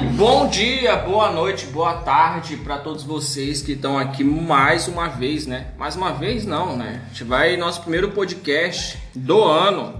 [0.00, 5.46] Bom dia, boa noite, boa tarde para todos vocês que estão aqui mais uma vez,
[5.46, 5.66] né?
[5.76, 7.02] Mais uma vez não, né?
[7.04, 9.94] A gente vai nosso primeiro podcast do ano,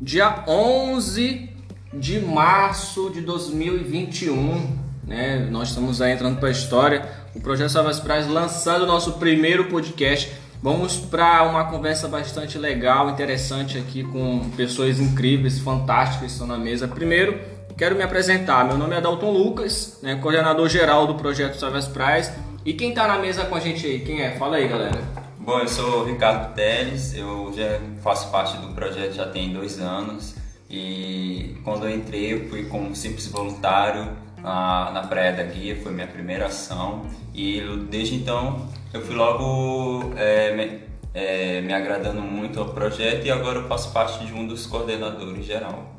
[0.00, 1.50] dia 11
[1.92, 5.48] de março de 2021, né?
[5.50, 9.64] Nós estamos aí entrando para a história, o Projeto Salvas Praias lançando o nosso primeiro
[9.64, 10.30] podcast.
[10.62, 16.56] Vamos para uma conversa bastante legal, interessante aqui com pessoas incríveis, fantásticas que estão na
[16.56, 16.86] mesa.
[16.86, 17.38] Primeiro,
[17.76, 18.64] Quero me apresentar.
[18.64, 22.32] Meu nome é Dalton Lucas, né, coordenador geral do projeto Salve as Praias.
[22.64, 23.98] E quem está na mesa com a gente aí?
[23.98, 24.36] Quem é?
[24.36, 25.02] Fala aí, galera.
[25.40, 29.80] Bom, eu sou o Ricardo Teles, eu já faço parte do projeto já tem dois
[29.80, 30.36] anos.
[30.70, 35.90] E quando eu entrei, eu fui como simples voluntário na, na Praia da Guia, foi
[35.90, 37.04] minha primeira ação.
[37.34, 40.80] E desde então eu fui logo é, me,
[41.12, 45.44] é, me agradando muito ao projeto e agora eu faço parte de um dos coordenadores
[45.44, 45.92] geral.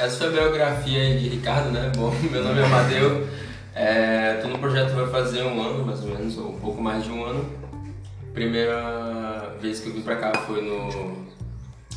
[0.00, 1.92] Essa foi a biografia de Ricardo, né?
[1.94, 3.28] Bom, meu nome é Amadeu.
[3.74, 7.10] É, no projeto vai fazer um ano, mais ou menos, ou um pouco mais de
[7.10, 7.44] um ano.
[8.32, 11.26] Primeira vez que eu vim pra cá foi no,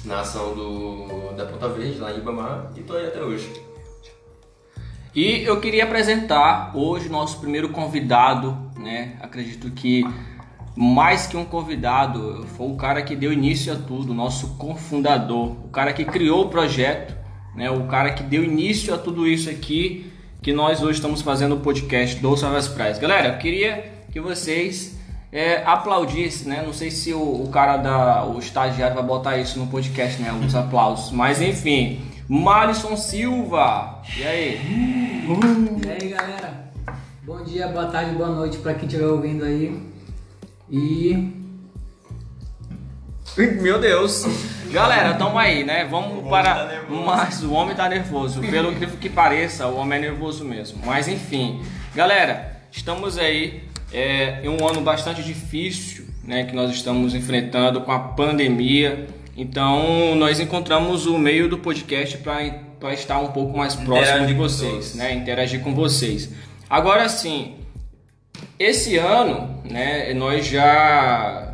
[0.03, 3.50] na ação do, da Ponta Verde, lá em Ibamar, e tô aí até hoje.
[5.16, 9.16] E eu queria apresentar hoje nosso primeiro convidado, né?
[9.22, 10.03] Acredito que
[10.75, 15.70] mais que um convidado, foi o cara que deu início a tudo, nosso cofundador, o
[15.70, 17.22] cara que criou o projeto
[17.55, 21.55] né, o cara que deu início a tudo isso aqui que nós hoje estamos fazendo
[21.55, 22.99] o podcast do Salve Praias.
[22.99, 24.97] Galera, eu queria que vocês
[25.31, 26.61] é, aplaudissem, né?
[26.65, 30.33] Não sei se o, o, cara da o estagiário vai botar isso no podcast, né?
[30.33, 34.01] Os aplausos, mas enfim, Malisson Silva.
[34.17, 34.59] E aí?
[35.81, 36.71] E aí, galera?
[37.23, 39.81] Bom dia, boa tarde, boa noite para quem estiver ouvindo aí.
[40.69, 41.42] E
[43.38, 44.26] meu Deus.
[44.72, 45.86] Galera, tamo aí, né?
[45.89, 46.53] Vamos para.
[46.53, 48.42] Tá Mas o homem tá nervoso.
[48.42, 50.80] Pelo incrível que pareça, o homem é nervoso mesmo.
[50.86, 51.61] Mas enfim.
[51.95, 56.43] Galera, estamos aí é, em um ano bastante difícil, né?
[56.43, 59.08] Que nós estamos enfrentando com a pandemia.
[59.36, 64.93] Então, nós encontramos o meio do podcast para estar um pouco mais próximo de vocês,
[64.93, 65.14] né?
[65.14, 66.30] Interagir com vocês.
[66.70, 67.55] Agora sim,
[68.60, 70.14] esse ano, né?
[70.14, 71.52] Nós já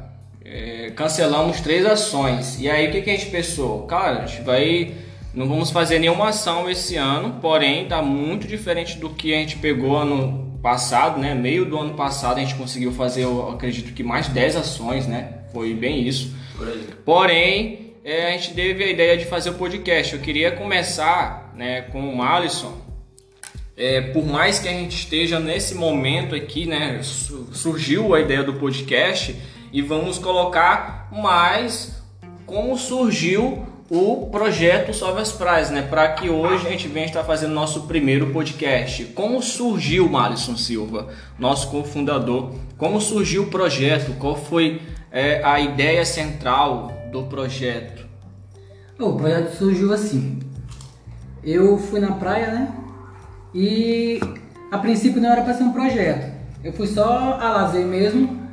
[0.51, 2.59] é, cancelamos três ações.
[2.59, 3.83] E aí o que, que a gente pensou?
[3.83, 4.93] Cara, a gente vai.
[5.33, 9.57] Não vamos fazer nenhuma ação esse ano, porém está muito diferente do que a gente
[9.57, 11.35] pegou ano passado, né?
[11.35, 15.35] Meio do ano passado a gente conseguiu fazer, eu acredito que mais 10 ações, né?
[15.53, 16.33] Foi bem isso.
[16.57, 16.67] Por
[17.05, 20.15] porém, é, a gente teve a ideia de fazer o podcast.
[20.15, 22.75] Eu queria começar né, com o Alisson.
[23.77, 26.99] É, por mais que a gente esteja nesse momento aqui, né?
[27.03, 29.35] Surgiu a ideia do podcast
[29.71, 32.01] e vamos colocar mais
[32.45, 35.81] como surgiu o projeto Salve as Praias, né?
[35.81, 39.05] Para que hoje a gente venha estar fazendo nosso primeiro podcast.
[39.05, 41.09] Como surgiu Malisson Silva,
[41.39, 42.53] nosso cofundador?
[42.77, 44.13] Como surgiu o projeto?
[44.19, 44.81] Qual foi
[45.11, 48.07] é, a ideia central do projeto?
[48.99, 50.39] O projeto surgiu assim.
[51.43, 52.71] Eu fui na praia, né?
[53.55, 54.19] E
[54.71, 56.31] a princípio não era para ser um projeto.
[56.63, 58.48] Eu fui só a lazer mesmo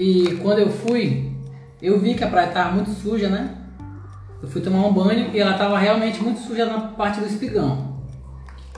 [0.00, 1.30] e quando eu fui,
[1.82, 3.54] eu vi que a praia estava muito suja, né?
[4.42, 8.00] Eu fui tomar um banho e ela estava realmente muito suja na parte do espigão.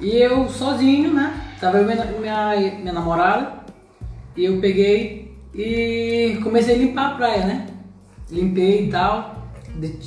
[0.00, 1.32] E eu sozinho, né?
[1.60, 3.52] Tava eu minha, minha, minha namorada
[4.36, 7.66] e eu peguei e comecei a limpar a praia, né?
[8.28, 9.36] Limpei e tal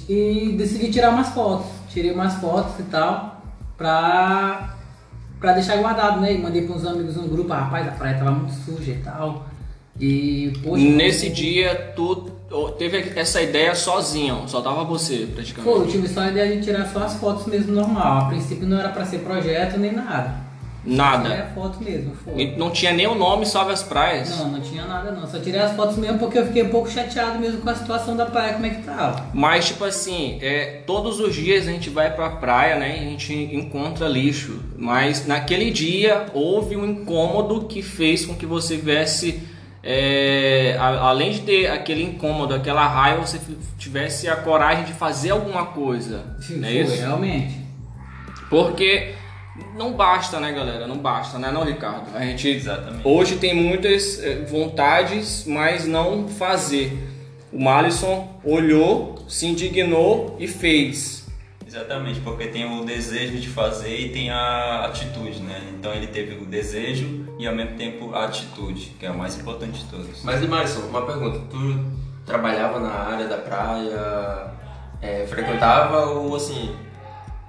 [0.10, 1.68] e decidi tirar umas fotos.
[1.88, 3.42] Tirei umas fotos e tal
[3.78, 4.76] pra,
[5.40, 6.34] pra deixar guardado, né?
[6.34, 8.98] E mandei para uns amigos no grupo, ah, rapaz, a praia tava muito suja e
[8.98, 9.55] tal.
[10.00, 12.32] E poxa, nesse dia tu
[12.78, 15.74] teve essa ideia sozinho, só tava você praticamente.
[15.74, 18.24] Pô, eu tive só a ideia de tirar só as fotos mesmo normal.
[18.24, 20.46] A princípio não era para ser projeto nem nada.
[20.86, 21.30] Nada.
[21.30, 22.56] Só a foto mesmo, foi.
[22.58, 24.38] Não tinha nem o nome Salve as Praias?
[24.38, 25.28] Não, não tinha nada não.
[25.28, 28.16] Só tirei as fotos mesmo porque eu fiquei um pouco chateado mesmo com a situação
[28.16, 29.26] da praia, como é que tava.
[29.34, 32.98] Mas tipo assim, é, todos os dias a gente vai pra praia, né?
[32.98, 34.60] E a gente encontra lixo.
[34.78, 39.42] Mas naquele dia houve um incômodo que fez com que você viesse
[39.88, 43.40] é, a, além de ter aquele incômodo, aquela raiva, você
[43.78, 46.24] tivesse a coragem de fazer alguma coisa.
[46.42, 46.96] Sim, não é foi, isso?
[46.96, 47.60] realmente.
[48.50, 49.14] Porque
[49.76, 50.88] não basta, né, galera?
[50.88, 52.16] Não basta, né, não, Ricardo?
[52.16, 53.08] A gente Exatamente.
[53.08, 56.98] hoje tem muitas é, vontades, mas não fazer.
[57.54, 61.25] O Malisson olhou, se indignou e fez.
[61.76, 65.62] Exatamente, porque tem o desejo de fazer e tem a atitude, né?
[65.78, 69.38] Então ele teve o desejo e ao mesmo tempo a atitude, que é o mais
[69.38, 70.24] importante de todos.
[70.24, 71.42] Mas, Emerson, uma pergunta.
[71.50, 71.86] Tu
[72.26, 74.52] trabalhava na área da praia,
[75.02, 76.74] é, frequentava ou assim,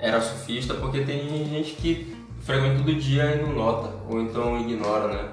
[0.01, 0.75] era surfista?
[0.75, 5.29] Porque tem gente que frequenta todo dia e não nota, ou então ignora, né?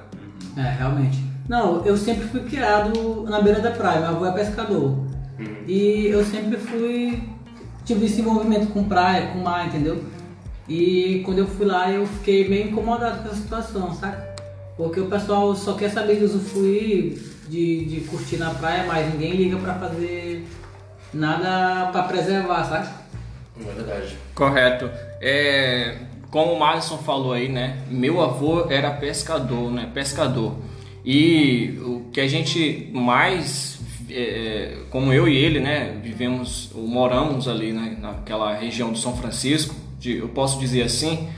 [0.56, 1.18] É, realmente.
[1.50, 5.04] Não, eu sempre fui criado na beira da praia, meu avô é pescador.
[5.68, 7.33] E eu sempre fui.
[7.86, 10.04] Tive esse envolvimento com praia, com mar, entendeu?
[10.68, 14.34] E quando eu fui lá eu fiquei meio incomodado com essa situação, saca?
[14.78, 19.34] Porque o pessoal só quer saber de usufruir, de, de curtir na praia, mas ninguém
[19.34, 20.48] liga pra fazer
[21.14, 22.92] nada pra preservar, saca?
[23.60, 24.18] É verdade.
[24.34, 24.90] Correto.
[25.22, 25.98] É,
[26.32, 27.84] como o Marlison falou aí, né?
[27.90, 29.92] Meu avô era pescador, né?
[29.94, 30.56] Pescador.
[31.06, 33.73] E o que a gente mais,
[34.16, 35.98] é, como eu e ele, né?
[36.02, 37.98] Vivemos, ou moramos ali, né?
[38.00, 41.30] Naquela região do São Francisco, de, eu posso dizer assim,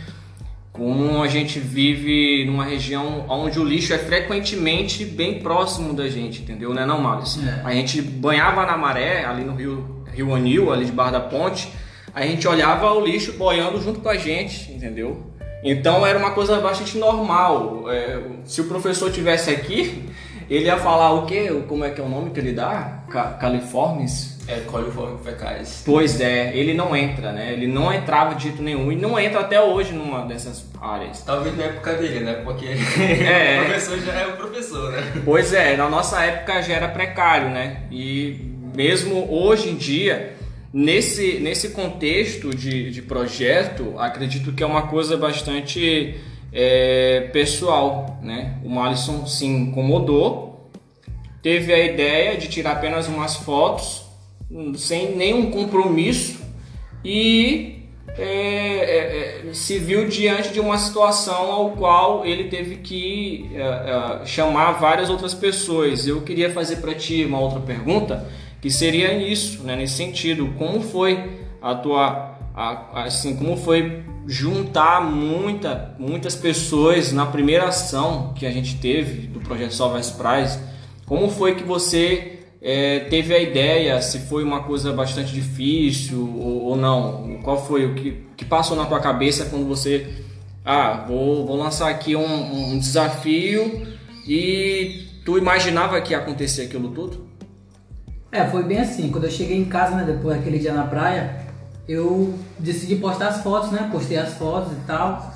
[0.75, 6.41] como a gente vive numa região onde o lixo é frequentemente bem próximo da gente,
[6.41, 6.73] entendeu?
[6.73, 7.41] Né, não, Marlison?
[7.47, 7.61] É.
[7.63, 11.69] A gente banhava na maré, ali no rio, rio Anil, ali debaixo da ponte,
[12.13, 15.31] a gente olhava o lixo boiando junto com a gente, entendeu?
[15.63, 17.89] Então era uma coisa bastante normal.
[17.89, 20.03] É, se o professor tivesse aqui,
[20.49, 21.49] ele ia falar o quê?
[21.67, 23.03] Como é que é o nome que ele dá?
[23.09, 24.35] Ca califormes?
[24.47, 25.81] É coliforme fecais.
[25.83, 27.51] Pois é, ele não entra, né?
[27.53, 31.23] Ele não entrava de jeito nenhum e não entra até hoje numa dessas áreas.
[31.23, 32.41] Talvez na época dele, né?
[32.43, 32.65] Porque
[33.01, 33.61] É.
[33.61, 35.21] o professor já é o professor, né?
[35.25, 37.81] Pois é, na nossa época já era precário, né?
[37.91, 38.39] E
[38.75, 40.35] mesmo hoje em dia,
[40.71, 46.19] nesse, nesse contexto de, de projeto, acredito que é uma coisa bastante
[46.55, 48.57] é, pessoal, né?
[48.63, 50.71] O Malisson se incomodou,
[51.43, 54.05] teve a ideia de tirar apenas umas fotos,
[54.49, 56.39] hum, sem nenhum compromisso,
[57.03, 57.83] e
[58.17, 63.59] é, é, é, se viu diante de uma situação ao qual ele teve que é,
[64.21, 66.07] é, chamar várias outras pessoas.
[66.07, 68.25] Eu queria fazer para ti uma outra pergunta
[68.61, 71.31] que seria isso, né, nesse sentido, como foi
[71.61, 78.51] a tua, a- assim, como foi juntar muita, muitas pessoas na primeira ação que a
[78.51, 80.59] gente teve do projeto Salva as Praias?
[81.05, 84.01] Como foi que você é, teve a ideia?
[84.01, 87.39] Se foi uma coisa bastante difícil ou, ou não?
[87.43, 90.07] Qual foi o que, que passou na tua cabeça quando você,
[90.63, 93.87] ah, vou, vou lançar aqui um, um desafio
[94.27, 97.25] e tu imaginava que ia acontecer aquilo tudo?
[98.31, 99.09] É, foi bem assim.
[99.11, 101.44] Quando eu cheguei em casa, né, depois daquele dia na praia,
[101.87, 103.89] eu decidi postar as fotos, né?
[103.91, 105.33] Postei as fotos e tal.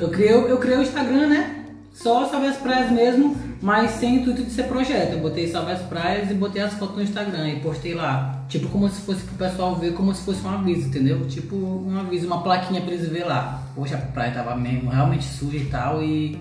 [0.00, 1.64] Eu criei, eu criei o Instagram, né?
[1.92, 5.12] Só Salve as Praias mesmo, mas sem intuito de ser projeto.
[5.12, 8.44] Eu botei Salve as Praias e botei as fotos no Instagram e postei lá.
[8.48, 11.24] Tipo como se fosse pro pessoal ver, como se fosse um aviso, entendeu?
[11.28, 13.62] Tipo um aviso, uma plaquinha pra eles ver lá.
[13.76, 16.36] Poxa, a praia tava mesmo realmente suja e tal e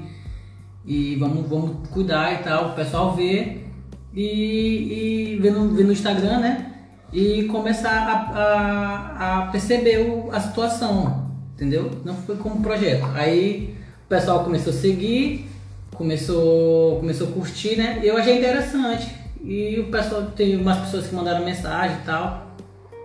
[0.86, 3.70] e vamos, vamos cuidar e tal, o pessoal ver
[4.14, 6.73] e, e ver, no, no Instagram, né?
[7.13, 11.92] E começar a, a, a perceber o- a situação, entendeu?
[12.04, 13.06] Não foi como projeto.
[13.13, 13.75] Aí
[14.06, 15.48] o pessoal começou a seguir,
[15.94, 18.00] começou, começou a curtir, né?
[18.04, 19.07] E eu achei interessante.
[19.44, 22.48] E o pessoal, tem umas pessoas que mandaram mensagem e tal,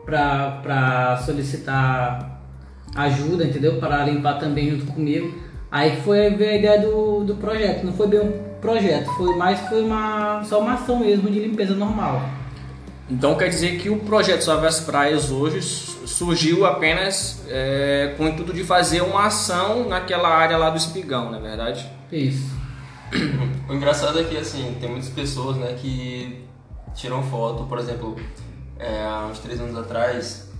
[0.06, 2.40] pra, pra solicitar
[2.94, 3.78] ajuda, entendeu?
[3.78, 5.36] Para limpar também junto comigo.
[5.70, 7.84] Aí foi ver a ideia do, do projeto.
[7.84, 11.74] Não foi bem um projeto, foi mais foi uma só uma ação mesmo de limpeza
[11.74, 12.22] normal.
[13.10, 18.24] Então quer dizer que o projeto Salve as Praias hoje su- surgiu apenas é, com
[18.24, 21.90] o intuito de fazer uma ação naquela área lá do Espigão, não é verdade?
[22.12, 22.50] Isso.
[23.66, 26.44] O engraçado é que, assim, tem muitas pessoas, né, que
[26.94, 27.64] tiram foto.
[27.64, 28.14] Por exemplo,
[28.78, 30.50] é, há uns três anos atrás,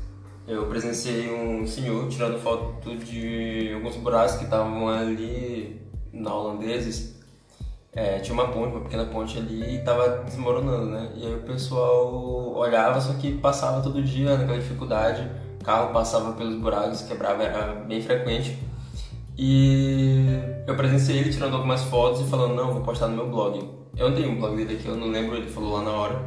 [0.46, 7.17] eu presenciei um senhor tirando foto de alguns buracos que estavam ali na Holandeses.
[7.95, 11.11] É, tinha uma ponte, uma pequena ponte ali e tava desmoronando, né?
[11.16, 15.28] E aí o pessoal olhava, só que passava todo dia naquela dificuldade.
[15.61, 18.59] O carro passava pelos buracos, quebrava, era bem frequente.
[19.37, 20.26] E
[20.66, 23.68] eu presenciei ele tirando algumas fotos e falando, não, vou postar no meu blog.
[23.97, 26.26] Eu não tenho um blog dele aqui, eu não lembro, ele falou lá na hora.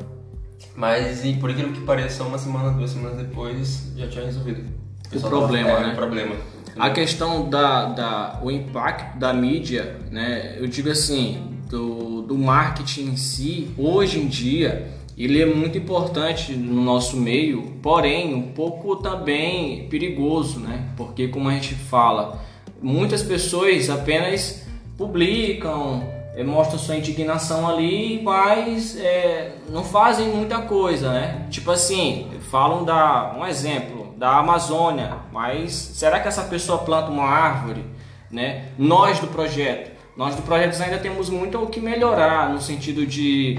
[0.75, 4.63] Mas e por incrível que pareça, uma semana, duas semanas depois, já tinha resolvido.
[5.09, 5.93] pessoal tava- problema, é, né?
[5.93, 6.35] O problema.
[6.77, 10.55] A questão da, da o impacto da mídia, né?
[10.57, 16.53] Eu digo assim, do, do marketing em si, hoje em dia, ele é muito importante
[16.53, 20.89] no nosso meio, porém um pouco também perigoso, né?
[20.95, 22.41] Porque como a gente fala,
[22.81, 24.65] muitas pessoas apenas
[24.97, 26.03] publicam,
[26.35, 31.47] eh, mostram sua indignação ali, mas eh, não fazem muita coisa, né?
[31.49, 37.25] Tipo assim, falam da um exemplo da Amazônia, mas será que essa pessoa planta uma
[37.25, 37.83] árvore,
[38.29, 38.65] né?
[38.77, 43.57] Nós do projeto, nós do projeto ainda temos muito o que melhorar no sentido de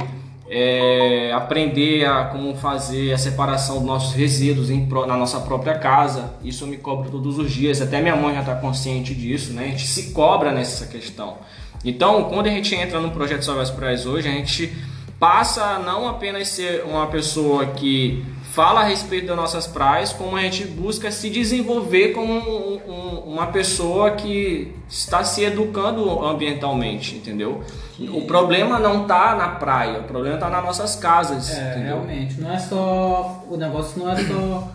[0.48, 6.34] é, aprender a como fazer a separação dos nossos resíduos em, na nossa própria casa.
[6.44, 7.82] Isso eu me cobro todos os dias.
[7.82, 9.64] Até minha mãe já está consciente disso, né?
[9.64, 11.38] A gente se cobra nessa questão.
[11.84, 14.72] Então, quando a gente entra no projeto Salve as Praias hoje, a gente
[15.18, 20.36] passa a não apenas ser uma pessoa que fala a respeito das nossas praias, como
[20.36, 27.16] a gente busca se desenvolver como um, um, uma pessoa que está se educando ambientalmente,
[27.16, 27.62] entendeu?
[27.94, 28.10] Que...
[28.10, 31.50] O problema não está na praia, o problema está nas nossas casas.
[31.50, 31.96] É, entendeu?
[31.96, 32.38] realmente.
[32.42, 33.42] Não é só.
[33.48, 34.70] O negócio não é só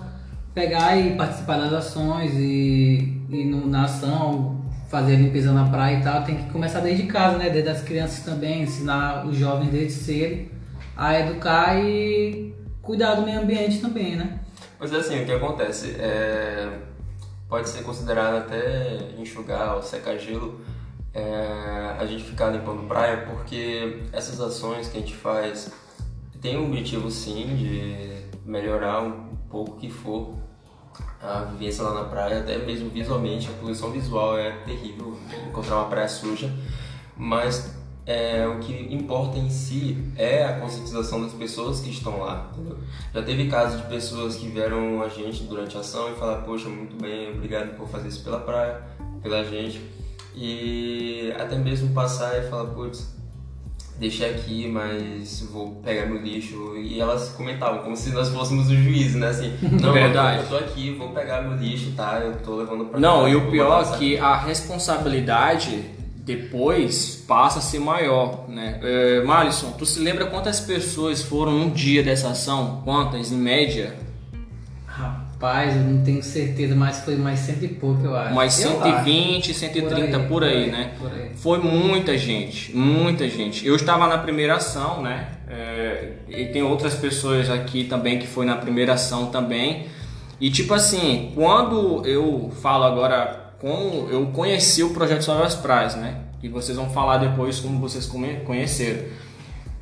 [0.55, 5.97] pegar e participar das ações e, e no, na ação fazer a limpeza na praia
[5.97, 7.51] e tal, tem que começar desde casa, né?
[7.51, 10.49] Desde as crianças também, ensinar os jovens desde cedo
[10.95, 12.56] a educar e
[12.87, 14.39] cuidar do meio ambiente também, né?
[14.79, 15.97] Pois é, assim, o que acontece?
[15.99, 16.79] É,
[17.49, 20.61] pode ser considerado até enxugar ou secar gelo
[21.13, 25.69] é, a gente ficar limpando praia, porque essas ações que a gente faz
[26.41, 30.35] tem o objetivo sim de melhorar um pouco que for
[31.21, 35.89] a vivência lá na praia, até mesmo visualmente, a poluição visual é terrível, encontrar uma
[35.89, 36.49] praia suja,
[37.17, 37.76] mas
[38.07, 42.49] é, o que importa em si é a conscientização das pessoas que estão lá.
[42.53, 42.77] Entendeu?
[43.13, 46.69] Já teve casos de pessoas que vieram a gente durante a ação e falaram, poxa,
[46.69, 48.81] muito bem, obrigado por fazer isso pela praia,
[49.21, 49.81] pela gente.
[50.33, 53.13] E até mesmo passar e falar, putz,
[53.99, 56.77] deixei aqui, mas vou pegar meu lixo.
[56.77, 59.27] E elas comentavam, como se nós fôssemos o juiz, né?
[59.27, 60.43] Assim, não, Verdade.
[60.43, 62.21] eu tô aqui, vou pegar meu lixo, tá?
[62.23, 65.96] Eu tô levando pra Não, casa, e o pior é que a responsabilidade
[66.27, 68.81] depois passa a ser maior, né?
[68.83, 72.81] É, Malisson, tu se lembra quantas pessoas foram um dia dessa ação?
[72.83, 73.95] Quantas, em média?
[74.85, 78.35] Rapaz, eu não tenho certeza, mas foi mais cento e pouco, eu acho.
[78.35, 80.91] Mais 120, 130 por aí, por aí, por aí né?
[80.99, 81.31] Por aí.
[81.35, 83.65] Foi muita gente, muita gente.
[83.65, 85.29] Eu estava na primeira ação, né?
[85.47, 89.87] É, e tem outras pessoas aqui também que foi na primeira ação também.
[90.41, 95.95] E tipo assim, quando eu falo agora como eu conheci o projeto Sobre as Praias,
[95.95, 96.21] né?
[96.39, 98.09] Que vocês vão falar depois como vocês
[98.45, 99.03] conheceram.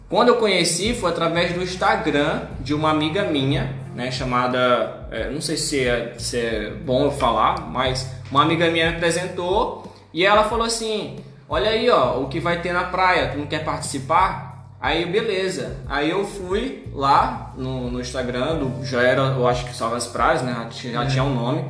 [0.08, 4.12] Quando eu conheci foi através do Instagram de uma amiga minha, né?
[4.12, 8.92] Chamada, é, não sei se é, se é bom eu falar, mas uma amiga minha
[8.92, 11.18] me apresentou e ela falou assim:
[11.50, 14.70] Olha aí, ó, o que vai ter na praia, tu não quer participar?
[14.80, 15.78] Aí beleza.
[15.88, 20.08] Aí eu fui lá no, no Instagram, do, já era, eu acho que Salve as
[20.08, 20.68] Praias, né?
[20.72, 21.08] Já é.
[21.08, 21.66] tinha um nome.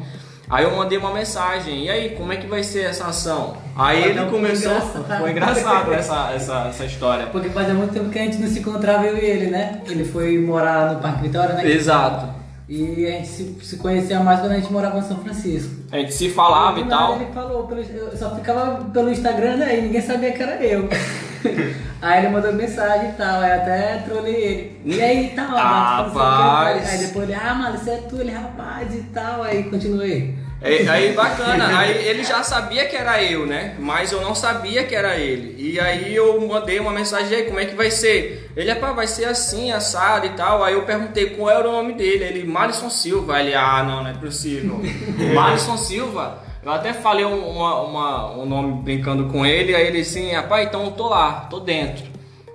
[0.50, 3.58] Aí eu mandei uma mensagem, e aí, como é que vai ser essa ação?
[3.76, 4.72] Aí ele começou.
[4.72, 5.18] Engraçado.
[5.20, 7.28] Foi engraçado essa, essa, essa história.
[7.28, 9.82] Porque fazia muito tempo que a gente não se encontrava eu e ele, né?
[9.88, 11.68] Ele foi morar no Parque Vitória, né?
[11.68, 12.36] Exato.
[12.70, 15.72] E a gente se, se conhecia mais quando a gente morava em São Francisco.
[15.92, 17.16] A gente se falava e, e tal.
[17.16, 19.80] Ele falou, pelo, eu só ficava pelo Instagram né?
[19.80, 20.88] e ninguém sabia que era eu.
[22.02, 24.82] aí ele mandou mensagem e tal, aí até trolei ele.
[24.86, 26.90] E aí tal, ah, rapaz.
[26.90, 30.46] Aí depois ele, ah, mano, isso é tu, ele, rapaz e tal, aí continuei.
[30.62, 33.76] Aí, aí bacana, aí ele já sabia que era eu, né?
[33.78, 35.56] Mas eu não sabia que era ele.
[35.60, 38.50] E aí eu mandei uma mensagem aí, como é que vai ser?
[38.56, 40.64] Ele, pá, vai ser assim, assado e tal.
[40.64, 42.24] Aí eu perguntei qual era o nome dele.
[42.24, 43.40] Ele, Malisson Silva.
[43.40, 44.82] Ele, ah, não, não é possível.
[45.36, 46.45] Malisson Silva?
[46.66, 50.86] Eu até falei uma, uma, um nome brincando com ele, aí ele assim, rapaz, então
[50.86, 52.04] eu tô lá, tô dentro.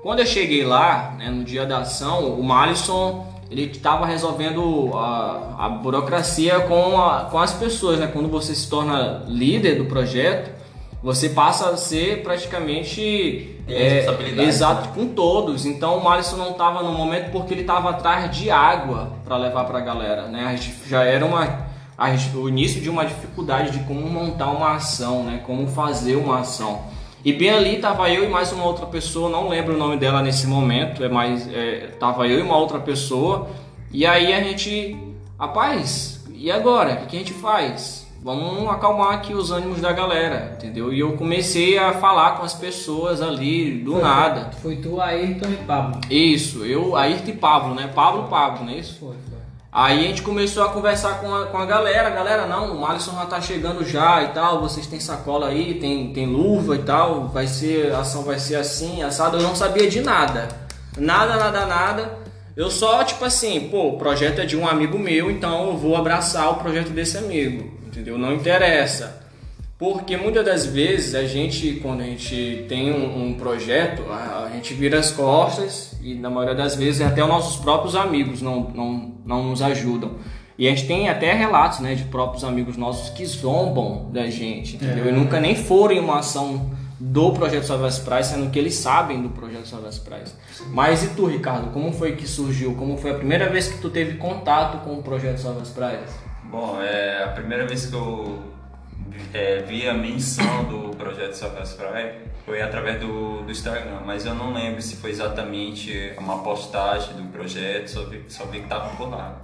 [0.02, 5.54] Quando eu cheguei lá, né, no dia da ação, o Malisson ele estava resolvendo a,
[5.60, 8.08] a burocracia com, a, com as pessoas, né?
[8.12, 10.50] Quando você se torna líder do projeto,
[11.00, 14.06] você passa a ser praticamente é,
[14.38, 14.92] exato né?
[14.94, 15.66] com todos.
[15.66, 19.64] Então o Malisson não estava no momento porque ele estava atrás de água para levar
[19.66, 20.46] para a galera, né?
[20.46, 24.74] A gente já era uma a, o início de uma dificuldade de como montar uma
[24.74, 25.42] ação, né?
[25.46, 26.80] Como fazer uma ação.
[27.22, 30.22] E bem ali tava eu e mais uma outra pessoa, não lembro o nome dela
[30.22, 33.50] nesse momento, é mais é, tava eu e uma outra pessoa.
[33.92, 34.96] E aí a gente,
[35.38, 37.02] rapaz, e agora?
[37.04, 38.08] O que, a gente faz?
[38.22, 40.92] Vamos acalmar aqui os ânimos da galera, entendeu?
[40.92, 44.50] E eu comecei a falar com as pessoas ali do foi, nada.
[44.62, 46.00] Foi tu, Ayrton e Pablo.
[46.10, 47.90] Isso, eu, Ayrton e Pablo, né?
[47.94, 48.98] Pablo, Pablo, não é isso?
[49.00, 49.29] Foi.
[49.72, 53.12] Aí a gente começou a conversar com a, com a galera, galera, não, o Alisson
[53.12, 57.28] já tá chegando já e tal, vocês têm sacola aí, tem, tem luva e tal,
[57.28, 60.48] vai ser, a ação vai ser assim, assado, eu não sabia de nada.
[60.98, 62.18] Nada, nada, nada.
[62.56, 65.94] Eu só, tipo assim, pô, o projeto é de um amigo meu, então eu vou
[65.94, 68.18] abraçar o projeto desse amigo, entendeu?
[68.18, 69.20] Não interessa.
[69.78, 74.50] Porque muitas das vezes a gente, quando a gente tem um, um projeto, a, a,
[74.50, 78.70] gente vira as costas e na maioria das vezes até os nossos próprios amigos não,
[78.70, 80.12] não, não nos ajudam.
[80.58, 84.76] E a gente tem até relatos né, de próprios amigos nossos que zombam da gente,
[84.76, 85.06] entendeu?
[85.06, 85.08] É.
[85.08, 88.74] E nunca nem foram em uma ação do projeto Salve as Praias, sendo que eles
[88.74, 90.36] sabem do projeto Salve as Praias.
[90.66, 92.74] Mas e tu, Ricardo, como foi que surgiu?
[92.74, 96.10] Como foi a primeira vez que tu teve contato com o projeto Salve as Praias?
[96.44, 98.42] Bom, é a primeira vez que eu
[99.32, 104.26] é, vi a menção do projeto Salve as Praias foi através do, do Instagram, mas
[104.26, 108.18] eu não lembro se foi exatamente uma postagem do projeto, só vi,
[108.58, 109.40] que estava por lá.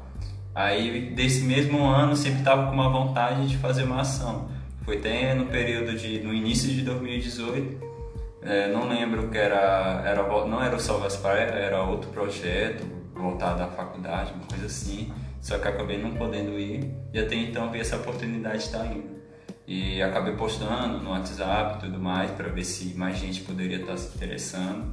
[0.54, 4.48] Aí, desse mesmo ano, sempre estava com uma vontade de fazer uma ação.
[4.84, 7.86] Foi até no período de, no início de 2018,
[8.42, 12.84] é, não lembro que era, era, não era o Salve as Praias, era outro projeto
[13.12, 17.70] voltado à faculdade, uma coisa assim, só que acabei não podendo ir e até então
[17.72, 19.15] vi essa oportunidade de estar indo.
[19.66, 23.96] E acabei postando no WhatsApp e tudo mais para ver se mais gente poderia estar
[23.96, 24.84] se interessando.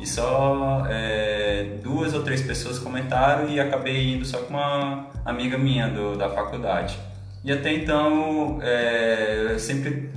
[0.00, 5.58] E só é, duas ou três pessoas comentaram e acabei indo só com uma amiga
[5.58, 6.98] minha do, da faculdade.
[7.44, 10.10] E até então é, eu sempre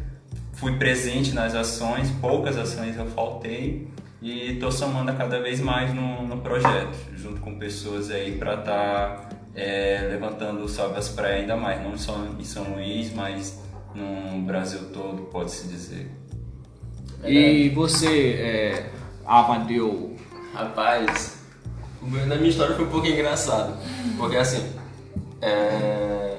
[0.54, 3.88] fui presente nas ações, poucas ações eu faltei
[4.22, 8.64] e estou somando cada vez mais no, no, projeto, junto com pessoas aí para estar
[8.64, 13.62] tá, é, levantando o Salve as Praias ainda mais, não só em São Luís, mas
[13.96, 16.12] no Brasil todo, pode-se dizer.
[17.24, 18.92] E você, é,
[19.26, 20.16] Amadeu?
[20.54, 21.40] Rapaz,
[22.02, 23.78] na minha história foi um pouco engraçado,
[24.18, 24.74] porque assim,
[25.42, 26.36] é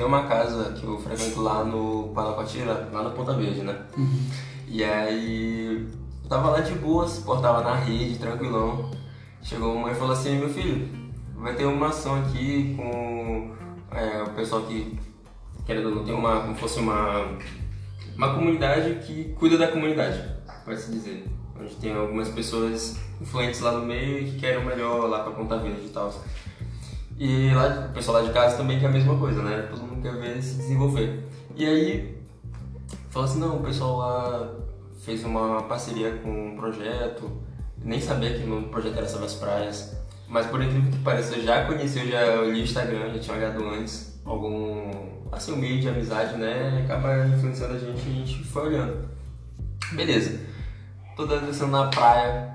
[0.00, 3.84] tem uma casa que eu frequento lá no Panacoatira, lá na Ponta Verde, né?
[3.98, 4.30] Uhum.
[4.66, 5.86] E aí
[6.22, 8.90] eu tava lá de boas, portava na rede, tranquilão.
[9.42, 10.88] Chegou uma mãe e falou assim, meu filho,
[11.36, 13.54] vai ter uma ação aqui com
[13.94, 14.98] é, o pessoal que
[15.66, 17.36] querendo não tem uma como fosse uma
[18.16, 20.22] uma comunidade que cuida da comunidade,
[20.64, 21.26] pode-se dizer.
[21.58, 25.32] Onde tem algumas pessoas influentes lá no meio e que querem o melhor lá pra
[25.32, 26.12] Ponta Verde e tal.
[27.18, 29.68] E lá, o pessoal lá de casa também quer a mesma coisa, né?
[29.70, 31.22] Todo mundo quer ver se desenvolver.
[31.54, 32.18] E aí,
[33.10, 34.54] falou assim, não, o pessoal lá
[35.04, 37.30] fez uma parceria com um projeto,
[37.82, 39.96] nem sabia que o projeto era sobre as praias,
[40.28, 43.36] mas por incrível que pareça, eu já conheci, eu já li o Instagram, já tinha
[43.36, 46.82] olhado antes, algum, assim, um meio de amizade, né?
[46.84, 49.08] Acaba influenciando a gente e a gente foi olhando.
[49.92, 50.40] Beleza.
[51.16, 52.54] Tô descendo na praia,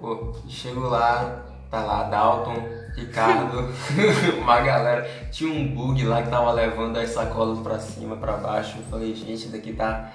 [0.00, 2.62] pô, chego lá, tá lá Dalton,
[2.96, 3.68] Ricardo,
[4.40, 5.28] uma galera.
[5.30, 8.78] Tinha um bug lá que tava levando as sacolas pra cima, pra baixo.
[8.78, 10.10] Eu falei, gente, isso daqui tá.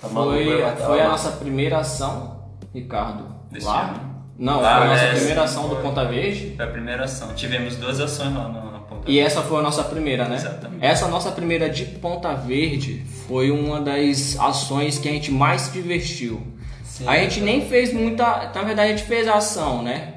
[0.00, 3.34] tá foi foi a nossa primeira ação, Ricardo.
[3.50, 3.90] Desse lá?
[3.90, 4.16] Ano?
[4.38, 6.54] Não, foi a nossa é, primeira ação do Ponta Verde.
[6.56, 7.32] Foi a primeira ação.
[7.34, 8.75] Tivemos duas ações lá no.
[9.06, 10.36] E essa foi a nossa primeira, né?
[10.36, 10.84] Exatamente.
[10.84, 15.72] Essa nossa primeira de Ponta Verde foi uma das ações que a gente mais se
[15.72, 16.42] divertiu.
[16.82, 18.50] Sim, a gente nem fez muita.
[18.54, 20.14] Na verdade, a gente fez a ação, né?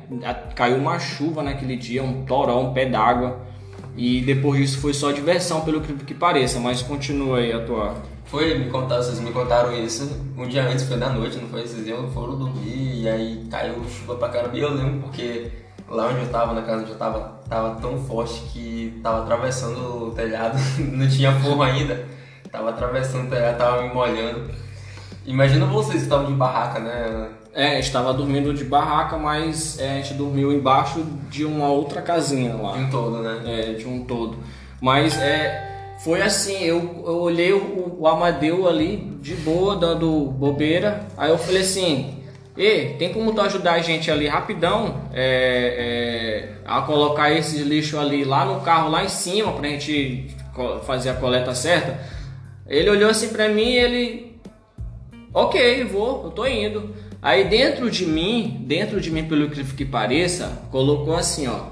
[0.56, 3.42] Caiu uma chuva naquele dia, um torão, um pé d'água.
[3.96, 7.96] E depois disso foi só diversão, pelo que pareça, mas continua aí a tua.
[8.26, 10.10] Foi, me contaram, vocês me contaram isso.
[10.38, 11.62] Um dia antes foi da noite, não foi?
[11.64, 14.56] Vocês iam, foram dormir e aí caiu chuva pra caramba.
[14.56, 15.52] E eu lembro porque
[15.90, 20.08] lá onde eu tava, na casa onde eu tava, tava tão forte que tava atravessando
[20.08, 22.06] o telhado, não tinha forro ainda.
[22.52, 24.50] Tava atravessando o telhado, tava me molhando.
[25.26, 27.30] Imagina vocês que estavam de barraca, né?
[27.54, 32.56] É, estava dormindo de barraca, mas é, a gente dormiu embaixo de uma outra casinha
[32.56, 32.74] lá.
[32.74, 33.42] De um todo, né?
[33.46, 34.38] É, de um todo.
[34.82, 41.06] Mas é, foi assim, eu, eu olhei o, o Amadeu ali de boa, dando bobeira.
[41.18, 42.19] Aí eu falei assim,
[42.60, 45.24] e tem como tu ajudar a gente ali rapidão é,
[45.80, 50.28] é, a colocar esses lixos ali lá no carro lá em cima pra gente
[50.86, 51.98] fazer a coleta certa?
[52.68, 54.30] Ele olhou assim pra mim e ele
[55.34, 56.94] Ok, vou, eu tô indo.
[57.22, 61.68] Aí dentro de mim, dentro de mim, pelo que pareça, colocou assim, ó.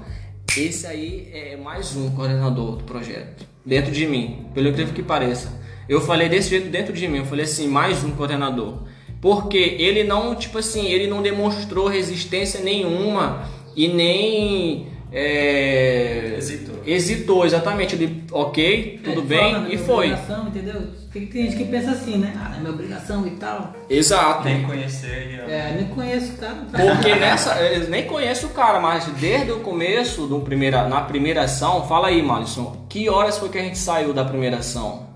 [0.56, 3.46] Esse aí é mais um coordenador do projeto.
[3.66, 5.52] Dentro de mim, pelo que pareça.
[5.88, 8.84] Eu falei desse jeito dentro de mim, eu falei assim, mais um coordenador.
[9.20, 16.76] Porque ele não, tipo assim, ele não demonstrou resistência nenhuma e nem é, hesitou.
[16.86, 17.94] hesitou, exatamente.
[17.94, 20.14] Ele, ok, tudo é, bem, e foi.
[20.46, 20.82] Entendeu?
[21.12, 22.34] Tem, tem gente que pensa assim, né?
[22.36, 23.74] Ah, é minha obrigação e tal.
[23.88, 24.44] Exato.
[24.44, 25.40] Nem conhecer.
[25.48, 26.56] É, nem conheço o cara.
[26.70, 27.54] Porque nessa.
[27.88, 32.22] Nem conhecem o cara, mas desde o começo, do primeira, na primeira ação, fala aí,
[32.22, 35.08] Malisson, que horas foi que a gente saiu da primeira ação?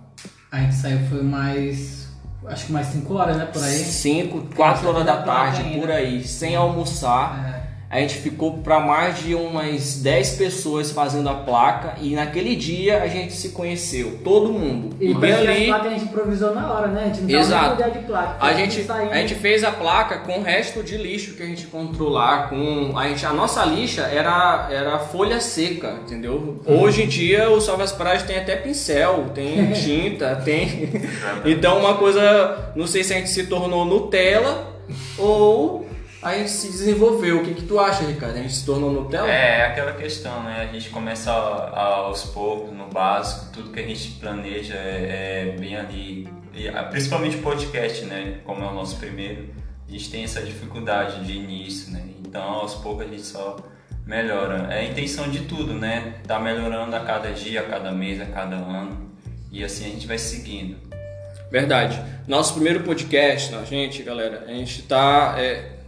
[0.50, 2.01] A gente saiu foi mais.
[2.46, 3.46] Acho que mais 5 horas, né?
[3.46, 3.76] Por aí.
[3.76, 7.55] 5, 4 horas da tarde, por aí, sem almoçar.
[7.59, 7.62] É.
[7.92, 13.02] a gente ficou para mais de umas 10 pessoas fazendo a placa e naquele dia
[13.02, 14.96] a gente se conheceu, todo mundo.
[14.98, 15.64] E, E bem ali.
[15.70, 17.02] a placa a gente improvisou na hora, né?
[17.02, 17.90] A gente não Exato.
[17.90, 18.37] de placa.
[18.40, 21.64] A gente, a gente fez a placa com o resto de lixo que a gente
[21.64, 22.44] encontrou lá.
[22.44, 26.62] Com a, gente, a nossa lixa era, era folha seca, entendeu?
[26.64, 30.88] Hoje em dia o Salve as Praias tem até pincel, tem tinta, tem.
[31.44, 34.72] Então uma coisa, não sei se a gente se tornou Nutella
[35.18, 35.82] ou
[36.22, 37.40] a gente se desenvolveu.
[37.40, 38.37] O que, que tu acha, Ricardo?
[38.37, 39.28] A gente se tornou Nutella?
[39.28, 40.68] É, aquela questão, né?
[40.70, 45.76] A gente começa aos poucos, no básico, tudo que a gente planeja é, é bem
[45.76, 46.28] ali.
[46.54, 48.38] E, principalmente o podcast, né?
[48.44, 49.48] Como é o nosso primeiro,
[49.88, 52.02] a gente tem essa dificuldade de início, né?
[52.20, 53.56] Então, aos poucos a gente só
[54.06, 54.72] melhora.
[54.72, 56.14] É a intenção de tudo, né?
[56.26, 59.11] Tá melhorando a cada dia, a cada mês, a cada ano.
[59.50, 60.76] E assim a gente vai seguindo.
[61.50, 62.00] Verdade.
[62.28, 65.35] Nosso primeiro podcast, a gente, galera, a gente tá.
[65.37, 65.82] é,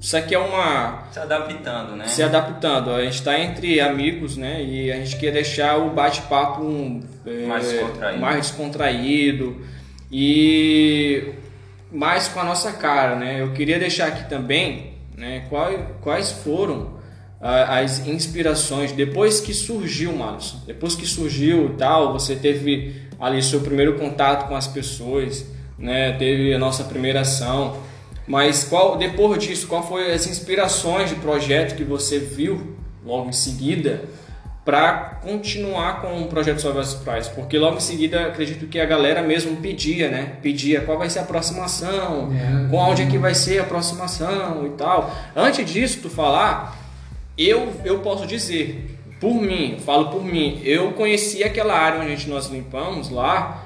[0.00, 1.04] isso aqui é uma.
[1.10, 2.06] Se adaptando, né?
[2.06, 2.90] se adaptando.
[2.90, 4.62] A gente está entre amigos, né?
[4.62, 8.20] E a gente quer deixar o bate-papo um, é, Mais descontraído.
[8.20, 9.56] mais descontraído
[10.10, 11.32] e
[11.92, 13.40] mais com a nossa cara, né?
[13.40, 15.46] Eu queria deixar aqui também, né?
[15.48, 16.96] Quais, quais foram
[17.40, 20.58] as inspirações depois que surgiu, Márcio?
[20.66, 25.46] Depois que surgiu e tal, você teve ali seu primeiro contato com as pessoas,
[25.78, 26.12] né?
[26.12, 27.76] Teve a nossa primeira ação.
[28.26, 33.32] Mas qual, depois disso, qual foi as inspirações de projeto que você viu logo em
[33.32, 34.04] seguida
[34.64, 37.28] para continuar com o projeto Salve as Praias?
[37.28, 40.32] Porque logo em seguida acredito que a galera mesmo pedia, né?
[40.42, 42.68] Pedia qual vai ser a aproximação, É.
[42.68, 45.14] com onde é que vai ser a aproximação e tal.
[45.36, 46.76] Antes disso, tu falar,
[47.38, 52.28] eu, eu posso dizer, por mim, eu falo por mim, eu conheci aquela área onde
[52.28, 53.64] nós limpamos lá,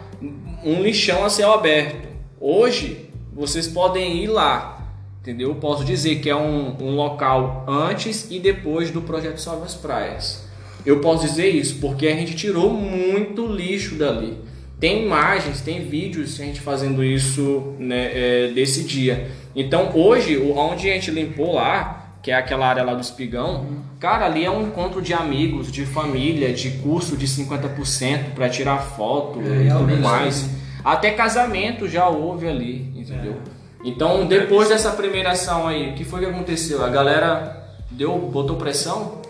[0.63, 2.09] um lixão a céu aberto.
[2.39, 3.10] Hoje,
[3.41, 4.87] vocês podem ir lá,
[5.23, 5.49] entendeu?
[5.49, 9.75] Eu posso dizer que é um, um local antes e depois do projeto Salve as
[9.75, 10.45] Praias.
[10.85, 14.37] Eu posso dizer isso porque a gente tirou muito lixo dali.
[14.79, 19.31] Tem imagens, tem vídeos a gente fazendo isso né, é, desse dia.
[19.57, 23.67] Então hoje, onde a gente limpou lá, que é aquela área lá do espigão,
[23.99, 28.79] cara, ali é um encontro de amigos, de família, de curso de 50% para tirar
[28.79, 30.60] foto É, e tudo realmente, mais.
[30.85, 33.37] Até casamento já houve ali, entendeu?
[33.85, 36.85] Então depois dessa primeira ação aí, o que foi que aconteceu?
[36.85, 39.21] A galera deu, botou pressão?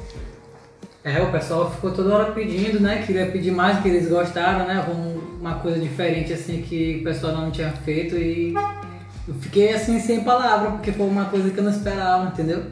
[1.03, 3.03] É, o pessoal ficou toda hora pedindo, né?
[3.07, 4.85] Queria pedir mais, que eles gostaram, né?
[5.41, 8.53] Uma coisa diferente assim que o pessoal não tinha feito e
[9.27, 12.65] eu fiquei assim sem palavra, porque foi uma coisa que eu não esperava, entendeu?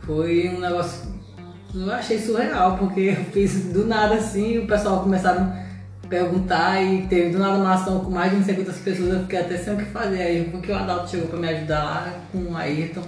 [0.00, 1.14] Foi um negócio.
[1.72, 5.52] Eu achei surreal, porque eu fiz do nada assim, o pessoal começaram
[6.06, 9.20] perguntar e teve do nada uma ação com mais de não sei quantas pessoas, eu
[9.20, 10.22] fiquei até sem o que fazer.
[10.22, 13.02] Aí porque o Adalto chegou pra me ajudar lá com o Ayrton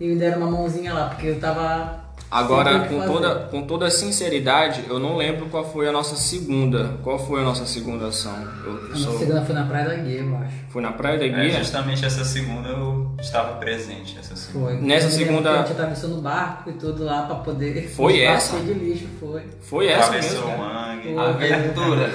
[0.00, 2.01] e me deram uma mãozinha lá, porque eu tava.
[2.30, 3.12] Agora, com fazer.
[3.12, 6.96] toda, com toda sinceridade, eu não lembro qual foi a nossa segunda.
[7.02, 8.34] Qual foi a nossa segunda ação?
[8.64, 10.54] Eu A sou- nossa segunda foi na Praia da Guia, eu acho.
[10.70, 11.58] Foi na Praia da É, Guia?
[11.58, 14.16] justamente essa segunda eu estava presente.
[14.18, 14.66] Essa segunda.
[14.70, 14.80] Foi.
[14.80, 17.88] Nessa segunda- A gente atravessou no barco e tudo lá pra poder.
[17.94, 18.58] Foi essa?
[18.60, 19.42] de lixo, foi.
[19.60, 20.54] Foi essa Atravessou mesmo.
[20.54, 21.18] o mangue.
[21.52, 22.10] Aventura.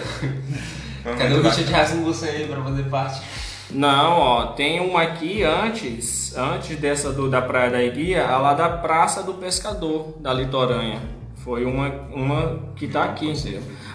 [1.03, 3.21] Cadê o bicho de em você aí pra fazer parte?
[3.69, 8.53] Não, ó, tem uma aqui antes, antes dessa do, da Praia da Guia, a lá
[8.53, 11.01] da Praça do Pescador, da Litoranha.
[11.35, 13.33] Foi uma, uma que tá aqui.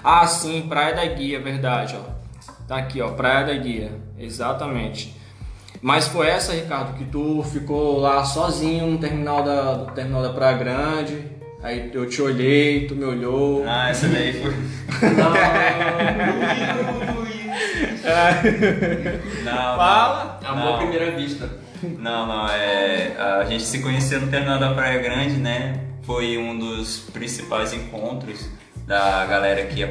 [0.05, 2.13] Ah, sim, Praia da Guia, verdade, ó.
[2.69, 5.17] Tá aqui, ó, Praia da Guia, exatamente.
[5.81, 10.33] Mas foi essa, Ricardo, que tu ficou lá sozinho no terminal da, do terminal da
[10.33, 11.25] Praia Grande.
[11.63, 13.65] Aí eu te olhei, tu me olhou.
[13.67, 14.53] Ah, essa daí foi.
[15.11, 15.33] Não,
[19.77, 20.39] Fala.
[20.43, 20.51] não.
[20.51, 20.79] Amor à Não.
[20.79, 21.49] primeira vista.
[21.83, 23.13] Não, não, é.
[23.19, 25.81] A gente se conheceu no terminal da Praia Grande, né?
[26.03, 28.49] Foi um dos principais encontros
[28.87, 29.83] da galera que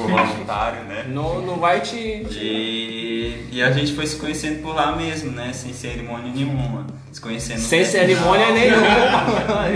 [0.00, 1.04] voluntário, né?
[1.08, 1.96] Não, não vai te.
[1.96, 5.52] E, e a gente foi se conhecendo por lá mesmo, né?
[5.52, 6.86] Sem cerimônia nenhuma.
[7.12, 8.36] Se conhecendo Sem terminal.
[8.36, 9.68] cerimônia nenhuma.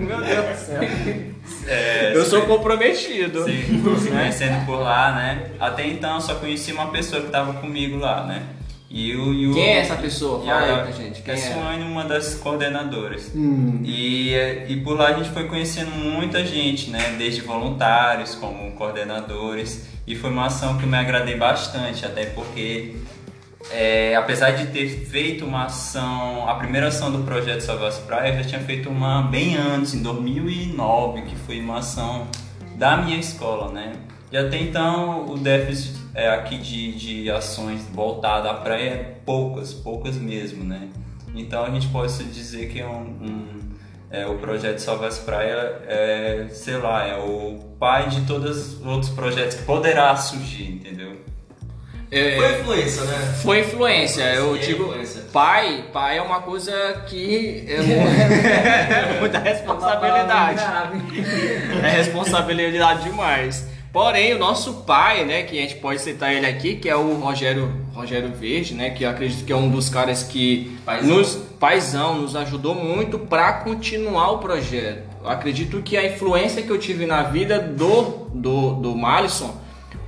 [0.06, 0.80] Meu Deus do céu.
[1.66, 3.44] É, Eu sou comprometido.
[3.44, 3.62] se,
[4.02, 5.50] se conhecendo por lá, né?
[5.60, 8.42] Até então eu só conheci uma pessoa que tava comigo lá, né?
[8.90, 10.44] E o, e o- Quem é essa pessoa?
[10.44, 11.20] Fala aí pra gente.
[11.22, 11.52] Quem é a é?
[11.52, 13.30] Suane, uma das coordenadoras.
[13.34, 13.80] Hum.
[13.84, 14.32] E,
[14.68, 17.14] e por lá a gente foi conhecendo muita gente, né?
[17.18, 19.86] Desde voluntários como coordenadores.
[20.06, 22.94] E foi uma ação que eu me agradei bastante, até porque
[23.70, 28.36] é, apesar de ter feito uma ação, a primeira ação do projeto Salvar as Praias,
[28.36, 32.26] eu já tinha feito uma bem antes, em 2009, que foi uma ação
[32.76, 33.92] da minha escola, né?
[34.32, 39.72] E até então o déficit é, aqui de, de ações voltadas à praia é poucas,
[39.72, 40.88] poucas mesmo, né?
[41.34, 43.58] Então a gente pode dizer que é um, um-
[44.10, 48.86] é, o projeto Salve as Praias é, sei lá, é o pai de todos os
[48.86, 51.16] outros projetos que poderá surgir, entendeu?
[52.10, 53.34] É, Foi influência, né?
[53.42, 55.24] Foi influência, eu é digo, influência.
[55.30, 56.72] pai, pai é uma coisa
[57.06, 58.00] que é mu-
[59.20, 60.62] muita responsabilidade.
[61.84, 63.66] É responsabilidade demais.
[63.98, 67.14] Porém, o nosso pai, né, que a gente pode citar ele aqui, que é o
[67.14, 71.16] Rogério, Rogério Verde, né, que eu acredito que é um dos caras que Paizão.
[71.16, 75.02] nos paizão nos ajudou muito para continuar o projeto.
[75.20, 79.52] Eu acredito que a influência que eu tive na vida do do, do Malisson,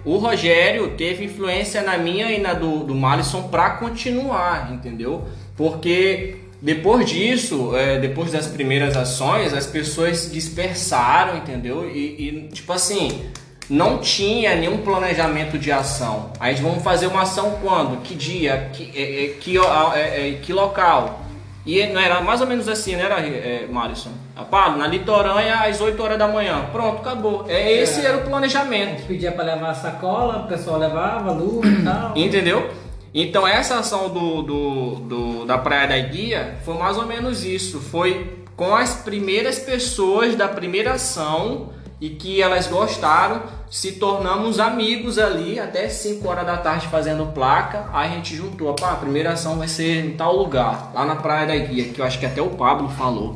[0.05, 5.25] o Rogério teve influência na minha e na do, do Malisson para continuar, entendeu?
[5.57, 11.91] Porque depois disso, é, depois das primeiras ações, as pessoas se dispersaram, entendeu?
[11.91, 13.29] E, e, tipo assim,
[13.71, 16.33] não tinha nenhum planejamento de ação.
[16.41, 18.03] A gente vamos fazer uma ação quando?
[18.03, 18.69] Que dia?
[18.73, 21.21] Que, é, é, que, é, é, que local?
[21.65, 24.11] E não era mais ou menos assim, né, era, é, Malisson?
[24.35, 26.65] Ah, Pá, na Litoranha às 8 horas da manhã.
[26.73, 27.45] Pronto, acabou.
[27.49, 28.91] É, esse era o A planejamento.
[28.99, 32.13] gente pedia pra levar a sacola, o pessoal levava, luva e tal.
[32.17, 32.71] Entendeu?
[33.13, 37.79] Então essa ação do, do, do- da Praia da Guia foi mais ou menos isso.
[37.79, 45.19] Foi com as primeiras pessoas da primeira ação e que elas gostaram, se tornamos amigos
[45.19, 47.89] ali até 5 horas da tarde fazendo placa.
[47.93, 51.17] Aí a gente juntou, pá, a primeira ação vai ser em tal lugar, lá na
[51.17, 53.35] Praia da Guia, que eu acho que até o Pablo falou.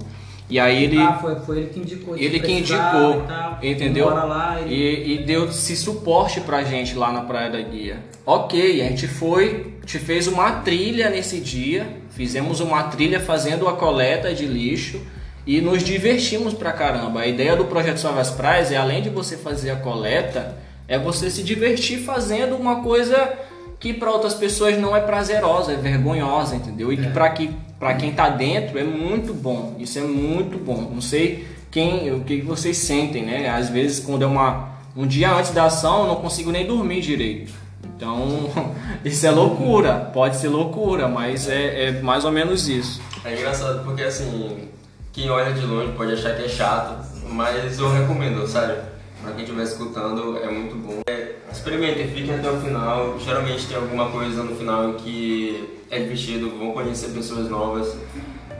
[0.48, 2.16] E aí ele Ah, foi, foi ele que indicou.
[2.16, 3.58] ele que indicou, e tal.
[3.62, 4.10] entendeu?
[4.10, 4.74] Lá, ele...
[4.74, 7.98] E, e deu esse suporte pra gente lá na Praia da Guia.
[8.26, 13.72] Ok, a gente foi, gente fez uma trilha nesse dia, fizemos uma trilha fazendo a
[13.74, 15.00] coleta de lixo
[15.46, 17.20] e nos divertimos pra caramba.
[17.20, 20.56] A ideia do projeto Salve as Praias é além de você fazer a coleta,
[20.88, 23.32] é você se divertir fazendo uma coisa
[23.78, 26.92] que para outras pessoas não é prazerosa, é vergonhosa, entendeu?
[26.92, 29.76] E que para que, pra quem tá dentro é muito bom.
[29.78, 30.90] Isso é muito bom.
[30.92, 33.48] Não sei quem, o que vocês sentem, né?
[33.48, 37.00] Às vezes quando é uma um dia antes da ação, eu não consigo nem dormir
[37.00, 37.52] direito.
[37.84, 38.48] Então,
[39.04, 40.10] isso é loucura.
[40.12, 43.00] Pode ser loucura, mas é, é mais ou menos isso.
[43.24, 44.68] É engraçado porque assim,
[45.14, 48.82] quem olha de longe pode achar que é chato, mas eu recomendo, sério.
[49.22, 51.00] Pra quem estiver escutando, é muito bom.
[51.06, 53.18] É, experimentem, fiquem até o final.
[53.20, 57.96] Geralmente tem alguma coisa no final que é divertido, vão conhecer pessoas novas.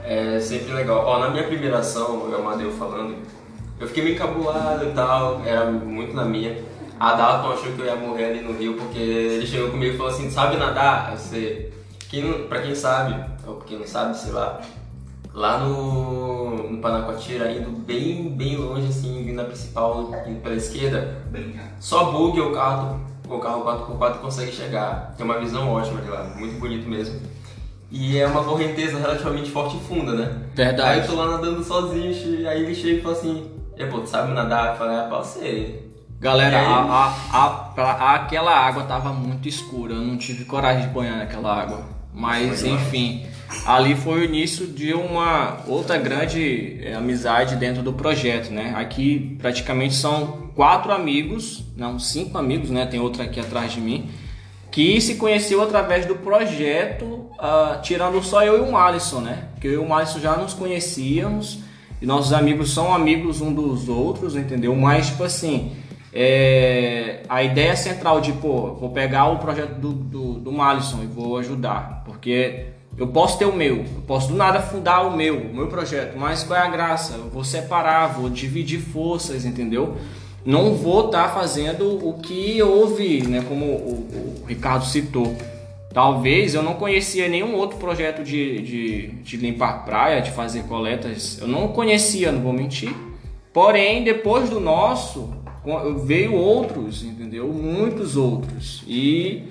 [0.05, 1.03] É sempre legal.
[1.05, 3.17] Ó, na minha primeira ação, o Amadeu falando,
[3.77, 6.57] eu fiquei meio encabulado e tal, era muito na minha.
[6.97, 9.97] A Dalton achou que eu ia morrer ali no rio porque ele chegou comigo e
[9.97, 11.17] falou assim: sabe nadar?
[11.17, 11.73] Sei.
[12.09, 13.13] Quem, pra quem sabe,
[13.45, 14.61] ou quem não sabe, sei lá,
[15.35, 21.21] lá no, no Panacoatira, indo bem, bem longe, assim, vindo na principal, indo pela esquerda,
[21.79, 25.13] só bug ou carro, o carro 4x4 consegue chegar.
[25.17, 27.19] Tem uma visão ótima de lá, muito bonito mesmo.
[27.91, 30.37] E é uma correnteza relativamente forte e funda, né?
[30.55, 30.99] Verdade.
[31.01, 32.09] Aí eu tô lá nadando sozinho,
[32.49, 34.71] aí ele chega e fala assim, e pô, tu sabe nadar?
[34.71, 35.81] Eu falei, ah, posso ser.
[36.19, 36.65] Galera, aí?
[36.65, 41.17] a, a, a- pra- aquela água tava muito escura, eu não tive coragem de banhar
[41.17, 41.83] naquela água.
[42.13, 43.25] Mas Foi enfim,
[43.65, 48.73] ali foi o início de uma outra grande eh, amizade dentro do projeto, né?
[48.75, 52.85] Aqui praticamente são quatro amigos, não, cinco amigos, né?
[52.85, 54.09] Tem outro aqui atrás de mim,
[54.71, 59.49] que se conheceu através do projeto, ah, tirando só eu e o Alisson, né?
[59.53, 61.59] Porque eu e o Alisson já nos conhecíamos
[62.01, 64.75] e nossos amigos são amigos um dos outros, entendeu?
[64.75, 65.75] Mas, tipo assim,
[66.13, 71.07] é, a ideia central de, pô, vou pegar o projeto do, do, do Malisson e
[71.07, 75.37] vou ajudar, porque eu posso ter o meu, eu posso do nada fundar o meu,
[75.37, 77.15] o meu projeto, mas qual é a graça?
[77.15, 79.97] Eu vou separar, vou dividir forças, entendeu?
[80.45, 85.35] Não vou estar fazendo o que houve, né, como o, o Ricardo citou.
[85.91, 91.39] Talvez eu não conhecia nenhum outro projeto de, de, de limpar praia, de fazer coletas.
[91.39, 92.93] Eu não conhecia, não vou mentir.
[93.53, 95.33] Porém, depois do nosso,
[96.03, 97.47] veio outros, entendeu?
[97.47, 98.83] Muitos outros.
[98.85, 99.43] E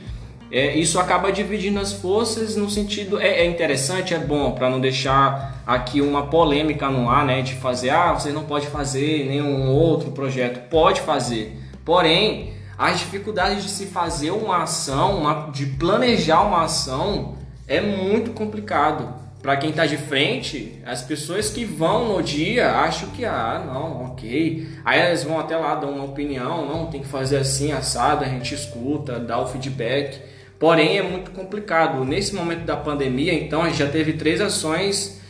[0.56, 3.20] é, isso acaba dividindo as forças no sentido.
[3.20, 7.42] É, é interessante, é bom, para não deixar aqui uma polêmica no ar, né?
[7.42, 10.68] De fazer, ah, você não pode fazer nenhum outro projeto.
[10.70, 11.58] Pode fazer.
[11.84, 17.34] Porém, as dificuldades de se fazer uma ação, uma- de planejar uma ação,
[17.66, 19.12] é muito complicado.
[19.42, 24.04] Para quem está de frente, as pessoas que vão no dia acham que, ah, não,
[24.04, 24.68] ok.
[24.84, 28.28] Aí elas vão até lá, dão uma opinião, não, tem que fazer assim, assado, a
[28.28, 30.32] gente escuta, dá o feedback.
[30.64, 32.07] Porém, é muito complicado.
[32.07, 35.20] Nesse momento da pandemia, então, a gente já teve três ações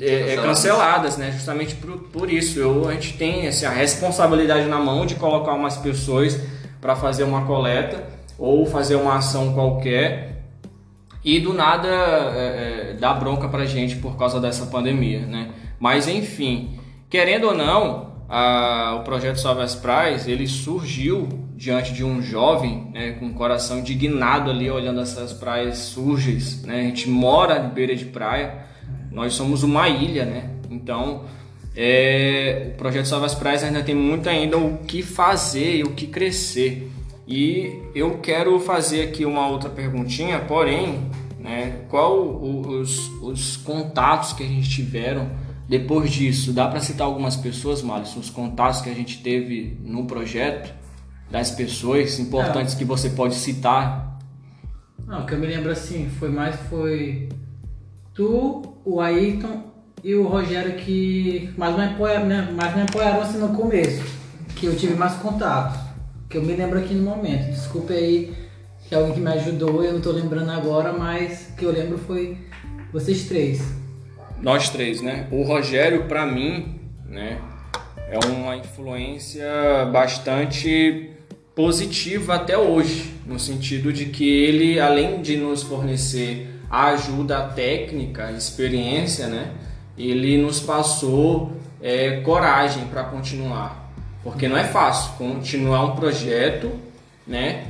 [0.00, 0.44] é, é, Canceladas.
[0.46, 1.30] canceladas, né?
[1.30, 2.58] Justamente por, por isso.
[2.58, 6.40] Eu, a gente tem assim, a responsabilidade na mão de colocar umas pessoas
[6.80, 8.02] para fazer uma coleta
[8.38, 10.44] ou fazer uma ação qualquer
[11.22, 15.50] e do nada é, é, dá bronca pra gente por causa dessa pandemia, né?
[15.78, 22.04] Mas enfim, querendo ou não, a, o projeto Salve as Praias ele surgiu diante de
[22.04, 26.62] um jovem né, com o coração indignado ali olhando essas praias sujas.
[26.62, 26.78] Né?
[26.78, 28.64] A gente mora de beira de praia,
[29.10, 30.50] nós somos uma ilha, né?
[30.70, 31.24] Então
[31.74, 35.94] é, o projeto Salve as Praias ainda tem muito ainda o que fazer e o
[35.94, 36.92] que crescer.
[37.26, 44.44] E eu quero fazer aqui uma outra perguntinha, porém, né, qual os, os contatos que
[44.44, 45.28] a gente tiveram
[45.68, 46.52] depois disso?
[46.52, 50.72] Dá para citar algumas pessoas, Malisson, os contatos que a gente teve no projeto,
[51.30, 52.78] das pessoas importantes é.
[52.78, 54.18] que você pode citar?
[55.06, 57.28] Não, que eu me lembro assim, foi mais foi
[58.14, 59.62] tu, o Ayrton
[60.02, 64.04] e o Rogério que mais me apoiaram, né, mais me apoiaram assim no começo,
[64.56, 65.78] que eu tive mais contatos,
[66.28, 67.50] que eu me lembro aqui no momento.
[67.50, 68.34] Desculpe aí
[68.88, 72.38] que alguém que me ajudou, eu não estou lembrando agora, mas que eu lembro foi
[72.92, 73.62] vocês três.
[74.40, 75.26] Nós três, né?
[75.30, 77.40] O Rogério, para mim, né,
[78.08, 79.46] é uma influência
[79.92, 81.10] bastante
[81.58, 88.30] positiva até hoje, no sentido de que ele, além de nos fornecer a ajuda técnica,
[88.30, 89.50] experiência, né,
[89.98, 91.50] ele nos passou
[91.82, 93.92] é, coragem para continuar,
[94.22, 96.70] porque não é fácil continuar um projeto,
[97.26, 97.66] né,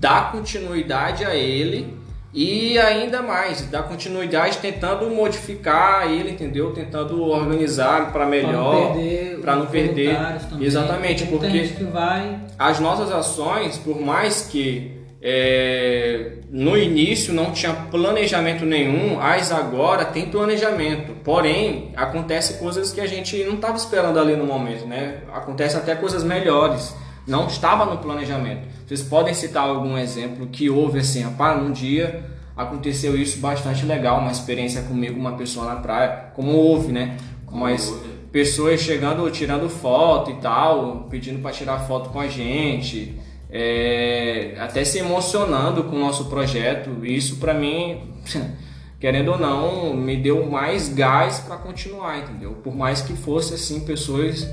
[0.00, 1.94] dar continuidade a ele
[2.36, 6.70] e ainda mais, dar continuidade tentando modificar ele, entendeu?
[6.70, 8.94] Tentando organizar para melhor,
[9.40, 10.66] para não perder, não perder.
[10.66, 12.38] exatamente, porque vai...
[12.58, 20.04] as nossas ações, por mais que é, no início não tinha planejamento nenhum, as agora
[20.04, 21.14] tem planejamento.
[21.24, 25.20] Porém, acontece coisas que a gente não estava esperando ali no momento, né?
[25.32, 26.94] Acontece até coisas melhores
[27.26, 28.75] não estava no planejamento.
[28.86, 32.24] Vocês podem citar algum exemplo que houve assim, pá, um dia
[32.56, 37.16] aconteceu isso bastante legal, uma experiência comigo, uma pessoa na praia, como houve, né?
[37.50, 37.92] Mas
[38.30, 43.18] pessoas chegando, tirando foto e tal, pedindo para tirar foto com a gente,
[43.50, 47.04] é, até se emocionando com o nosso projeto.
[47.04, 48.14] Isso para mim,
[49.00, 52.52] querendo ou não, me deu mais gás para continuar, entendeu?
[52.62, 54.48] Por mais que fosse assim pessoas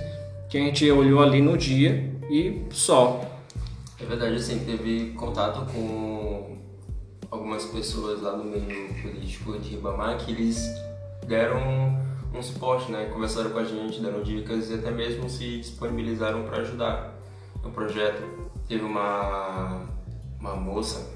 [0.50, 3.33] que a gente olhou ali no dia e só.
[4.04, 6.58] É verdade, assim, teve contato com
[7.32, 10.62] algumas pessoas lá no meio político de Ribamar que eles
[11.26, 13.06] deram um suporte, né?
[13.06, 17.18] Conversaram com a gente, deram dicas e até mesmo se disponibilizaram para ajudar
[17.64, 18.22] no projeto.
[18.68, 19.84] Teve uma,
[20.38, 21.10] uma moça,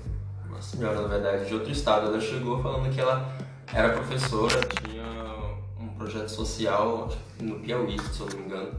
[0.47, 3.38] uma senhora na verdade, de outro estado, ela chegou falando que ela
[3.73, 5.04] era professora, tinha
[5.78, 7.10] um projeto social
[7.41, 8.71] no Piauí, se eu não me engano,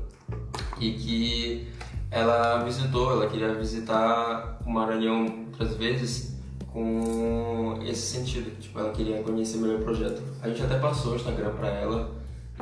[0.80, 1.68] e que
[2.10, 6.36] ela visitou, ela queria visitar o Maranhão outras vezes
[6.72, 10.22] com esse sentido, tipo, ela queria conhecer melhor o projeto.
[10.42, 12.10] A gente até passou o Instagram para ela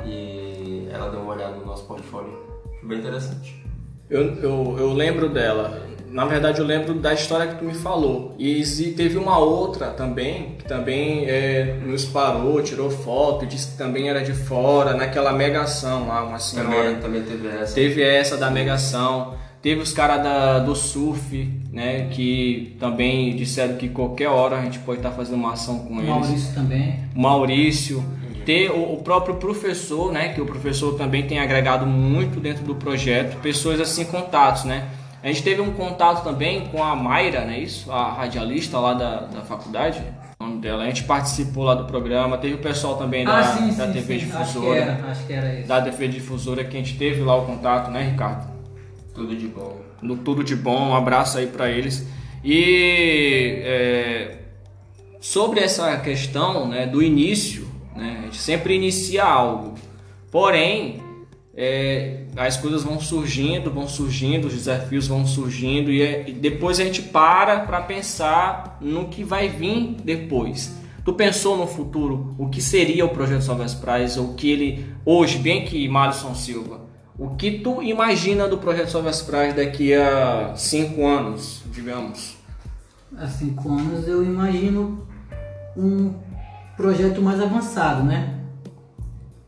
[0.04, 2.38] e ela deu uma olhada no nosso portfólio,
[2.80, 3.62] foi bem interessante.
[4.09, 5.82] Eu, eu, eu lembro dela,
[6.16, 8.62] na verdade eu lembro da história que tu me falou e
[8.96, 14.22] teve uma outra também que também é, nos parou, tirou foto, disse que também era
[14.22, 16.94] de fora, naquela megação lá, uma senhora.
[16.94, 17.74] Também, também teve essa.
[17.74, 19.35] Teve essa da megação.
[19.61, 22.09] Teve os caras do surf, né?
[22.11, 25.96] Que também disseram que qualquer hora a gente pode estar tá fazendo uma ação com
[25.96, 26.09] eles.
[26.09, 27.00] Maurício também.
[27.14, 28.05] Maurício.
[28.46, 30.29] Ter o, o, próprio professor, né?
[30.29, 33.37] Que o professor também tem agregado muito dentro do projeto.
[33.42, 34.85] Pessoas assim, contatos, né?
[35.22, 37.59] A gente teve um contato também com a Mayra, né?
[37.59, 40.02] Isso, a radialista lá da, da faculdade.
[40.38, 40.85] O nome dela.
[40.85, 42.38] A gente participou lá do programa.
[42.38, 44.26] Teve o pessoal também ah, da, sim, da sim, TV sim.
[44.26, 44.42] Difusora.
[44.42, 45.68] Acho que, era, acho que era isso.
[45.68, 48.48] Da TV Difusora que a gente teve lá o contato, né, Ricardo?
[49.14, 49.81] Tudo de bom.
[50.02, 52.07] No Tudo de Bom, um abraço aí para eles.
[52.44, 54.37] E é,
[55.20, 59.74] sobre essa questão né, do início, né, a gente sempre inicia algo,
[60.31, 61.02] porém
[61.57, 66.79] é, as coisas vão surgindo, vão surgindo, os desafios vão surgindo e, é, e depois
[66.79, 70.77] a gente para para pensar no que vai vir depois.
[71.03, 74.87] Tu pensou no futuro o que seria o projeto Salve as Praias, ou que ele
[75.05, 76.81] hoje, bem que Malisson Silva,
[77.19, 82.37] o que tu imagina do projeto Salve as Praias daqui a cinco anos, digamos?
[83.16, 85.07] Há cinco anos eu imagino
[85.77, 86.12] um
[86.77, 88.35] projeto mais avançado, né?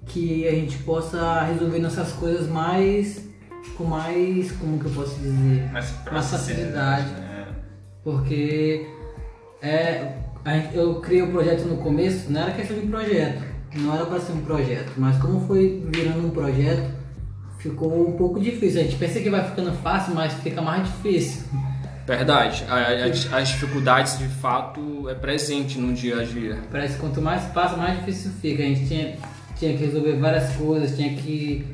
[0.09, 3.29] Que a gente possa resolver nossas coisas mais
[3.77, 7.47] com mais, como que eu posso dizer, mais, mais facilidade, né?
[8.03, 8.87] porque
[9.63, 10.13] é,
[10.73, 13.43] eu criei o projeto no começo, não era questão de projeto,
[13.77, 16.91] não era para ser um projeto, mas como foi virando um projeto,
[17.59, 18.81] ficou um pouco difícil.
[18.81, 21.43] A gente pensa que vai ficando fácil, mas fica mais difícil.
[22.07, 22.65] Verdade.
[22.65, 26.59] As, as dificuldades de fato é presente no dia a dia.
[26.71, 28.63] Parece que quanto mais passa, mais difícil fica.
[28.63, 29.17] A gente tinha,
[29.59, 31.67] tinha que resolver várias coisas, tinha que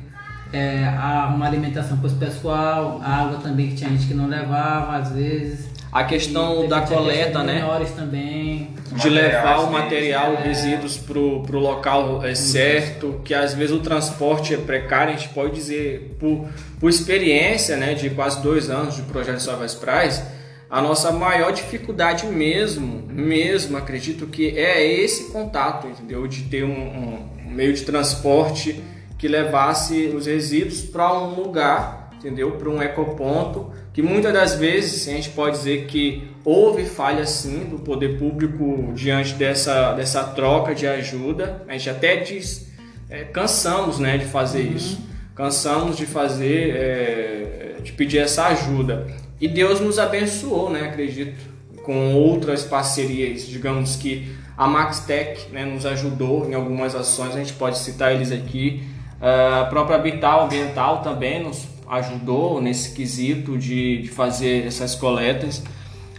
[0.51, 0.87] é,
[1.33, 5.69] uma alimentação para o pessoal, água também que tinha gente que não levava às vezes.
[5.91, 7.61] A questão da coleta, né?
[7.61, 8.71] Menores também.
[8.91, 10.43] De levar o material, é.
[10.43, 15.29] resíduos pro, pro local é, certo, que às vezes o transporte é precário, a gente
[15.29, 16.47] pode dizer, por,
[16.81, 20.21] por experiência, né, de quase dois anos de projeto Salvas Praias,
[20.69, 26.27] a nossa maior dificuldade mesmo, mesmo, acredito que é esse contato, entendeu?
[26.27, 28.83] De ter um, um meio de transporte
[29.17, 32.51] que levasse os resíduos para um lugar, entendeu?
[32.51, 37.65] Para um ecoponto, que muitas das vezes a gente pode dizer que houve falha sim
[37.69, 41.63] do poder público diante dessa, dessa troca de ajuda.
[41.67, 42.67] A gente até diz,
[43.09, 44.75] é, cansamos né, de fazer uhum.
[44.75, 45.01] isso,
[45.33, 49.07] cansamos de fazer, é, de pedir essa ajuda.
[49.39, 55.85] E Deus nos abençoou, né, acredito, com outras parcerias, digamos que a Maxtech né, nos
[55.85, 58.83] ajudou em algumas ações, a gente pode citar eles aqui.
[59.21, 65.63] Uh, a própria Habital Ambiental também nos ajudou nesse quesito de, de fazer essas coletas,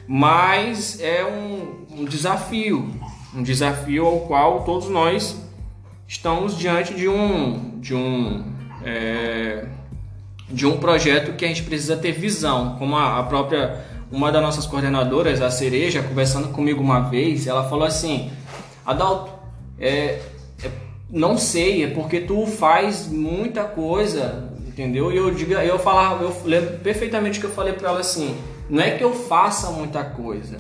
[0.06, 2.90] mas é um, um desafio,
[3.34, 5.36] um desafio ao qual todos nós
[6.06, 8.44] estamos diante de um, de um
[8.84, 9.66] é,
[10.48, 14.42] de um projeto que a gente precisa ter visão, como a, a, própria uma das
[14.42, 18.30] nossas coordenadoras, a Cereja, conversando comigo uma vez, ela falou assim,
[18.84, 19.32] Adalto,
[19.80, 20.20] é,
[20.62, 20.70] é,
[21.10, 25.12] não sei, é porque tu faz muita coisa, entendeu?
[25.12, 28.36] E eu digo, eu falava, eu lembro perfeitamente que eu falei para ela assim,
[28.70, 30.58] não é que eu faça muita coisa,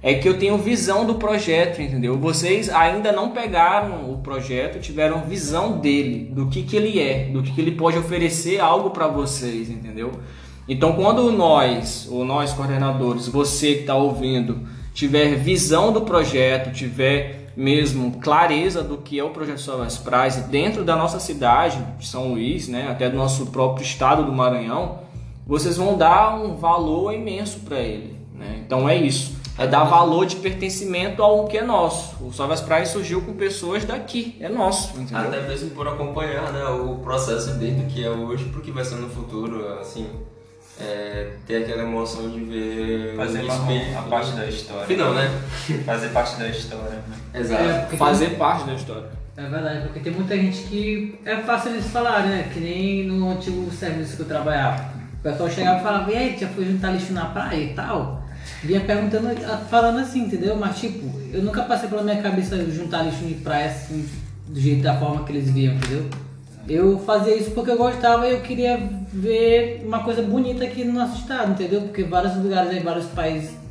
[0.00, 2.16] é que eu tenho visão do projeto, entendeu?
[2.16, 7.42] Vocês ainda não pegaram o projeto, tiveram visão dele, do que, que ele é, do
[7.42, 10.12] que, que ele pode oferecer algo para vocês, entendeu?
[10.68, 17.52] Então, quando nós, ou nós coordenadores, você que está ouvindo, tiver visão do projeto, tiver
[17.56, 22.32] mesmo clareza do que é o projeto Salvas Praias dentro da nossa cidade, de São
[22.32, 25.00] Luís, né, até do nosso próprio estado do Maranhão,
[25.46, 28.18] vocês vão dar um valor imenso para ele.
[28.34, 28.62] Né?
[28.64, 32.24] Então é isso é dar valor de pertencimento ao que é nosso.
[32.24, 34.98] O Salve as surgiu com pessoas daqui, é nosso.
[35.00, 35.28] Entendeu?
[35.28, 38.72] Até mesmo por acompanhar né, o processo desde o que é hoje para o que
[38.72, 40.08] vai ser no futuro, assim,
[40.80, 44.86] é, ter aquela emoção de ver fazer uma, a parte da história.
[44.86, 45.30] Final, né?
[45.86, 47.02] Fazer parte da história.
[47.08, 47.40] Né?
[47.40, 47.62] Exato.
[47.62, 48.38] É, fazer tem...
[48.38, 49.08] parte da história.
[49.36, 52.48] É verdade, porque tem muita gente que é fácil eles falar, né?
[52.52, 54.94] Que nem no antigo serviço que eu trabalhava.
[55.18, 58.24] O pessoal chegava e falava, e aí, já foi juntar lixo na praia e tal?
[58.62, 59.28] vinha perguntando,
[59.68, 60.56] falando assim, entendeu?
[60.56, 64.08] Mas tipo, eu nunca passei pela minha cabeça juntar lixo de praia assim,
[64.48, 66.08] do jeito da forma que eles viam, entendeu?
[66.68, 68.78] Eu fazia isso porque eu gostava e eu queria
[69.12, 71.82] ver uma coisa bonita aqui no nosso estado, entendeu?
[71.82, 73.63] Porque vários lugares aí, vários países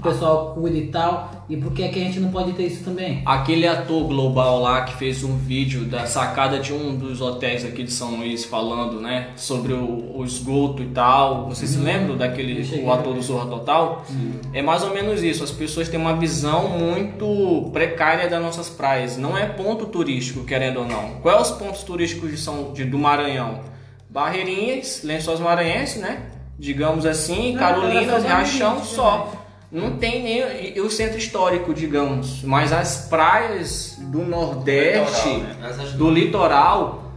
[0.00, 1.30] o pessoal cuida e tal.
[1.48, 3.22] E por que, é que a gente não pode ter isso também?
[3.26, 7.82] Aquele ator global lá que fez um vídeo da sacada de um dos hotéis aqui
[7.82, 11.48] de São Luís falando, né, sobre o, o esgoto e tal.
[11.48, 11.84] Você se uhum.
[11.84, 14.04] lembra daquele o ator do Zorra Total?
[14.52, 15.44] É mais ou menos isso.
[15.44, 19.18] As pessoas têm uma visão muito precária das nossas praias.
[19.18, 21.16] Não é ponto turístico, querendo ou não.
[21.20, 23.60] Quais os pontos turísticos de São, de, do Maranhão?
[24.08, 26.22] Barreirinhas, Lençóis Maranhenses, né?
[26.58, 29.32] Digamos assim, Carolinas, Riachão, só.
[29.70, 35.92] Não tem nem o centro histórico, digamos, mas as praias do Nordeste, litoral, né?
[35.96, 37.12] do litoral,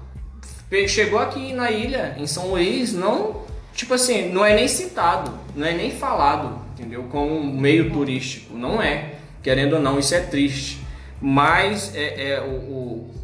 [0.87, 3.41] chegou aqui na ilha, em São Luís, não,
[3.73, 7.03] tipo assim, não é nem citado, não é nem falado, entendeu?
[7.09, 10.83] Como meio turístico, não é, querendo ou não, isso é triste.
[11.19, 12.51] Mas é, é o,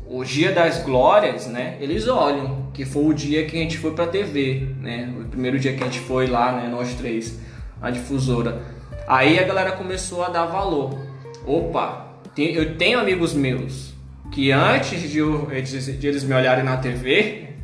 [0.07, 1.77] o, o, Dia das Glórias, né?
[1.81, 5.13] Eles olham, que foi o dia que a gente foi pra TV, né?
[5.19, 6.69] O primeiro dia que a gente foi lá, né?
[6.69, 7.37] Nós três,
[7.81, 8.78] a difusora
[9.09, 10.95] Aí a galera começou a dar valor.
[11.43, 12.05] Opa,
[12.37, 13.91] eu tenho amigos meus
[14.31, 17.55] que antes de, eu, de eles me olharem na TV,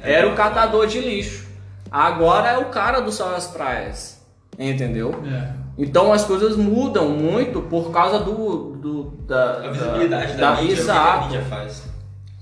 [0.00, 1.48] era o catador de lixo.
[1.90, 4.24] Agora é o cara do Sol das Praias.
[4.56, 5.12] Entendeu?
[5.26, 5.52] É.
[5.76, 8.76] Então as coisas mudam muito por causa do.
[8.76, 11.18] do da, a visibilidade da, da, da mídia, exato.
[11.18, 11.82] a mídia faz.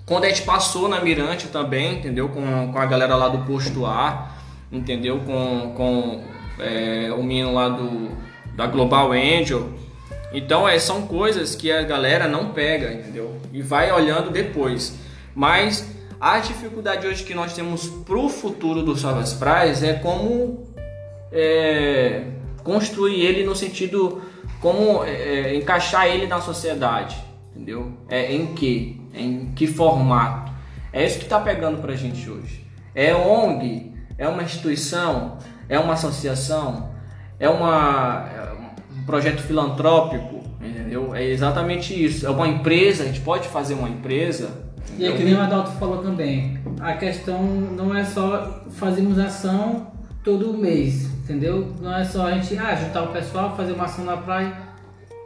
[0.05, 2.29] Quando a gente passou na Mirante também, entendeu?
[2.29, 4.33] Com, com a galera lá do posto A,
[4.70, 5.20] entendeu?
[5.20, 8.11] Com, com é, o menino lá do,
[8.55, 9.69] da Global Angel.
[10.33, 13.37] Então é, são coisas que a galera não pega, entendeu?
[13.53, 14.99] E vai olhando depois.
[15.35, 15.89] Mas
[16.21, 20.67] a dificuldade hoje que nós temos para o futuro do Salvas Praias é como
[21.33, 22.25] é,
[22.63, 24.21] construir ele no sentido
[24.61, 27.17] como é, é, encaixar ele na sociedade,
[27.51, 27.93] entendeu?
[28.09, 30.53] É em que, em que formato?
[30.93, 32.67] É isso que está pegando para a gente hoje.
[32.95, 35.39] É ONG, é uma instituição,
[35.69, 36.91] é uma associação,
[37.39, 38.53] é, uma, é
[38.93, 41.14] um projeto filantrópico, entendeu?
[41.14, 42.27] É exatamente isso.
[42.27, 44.51] É uma empresa, a gente pode fazer uma empresa,
[44.97, 49.89] E é que nem o Adalto falou também, a questão não é só fazermos ação
[50.25, 51.73] todo mês, entendeu?
[51.81, 54.53] Não é só a gente ah, juntar o pessoal, fazer uma ação na praia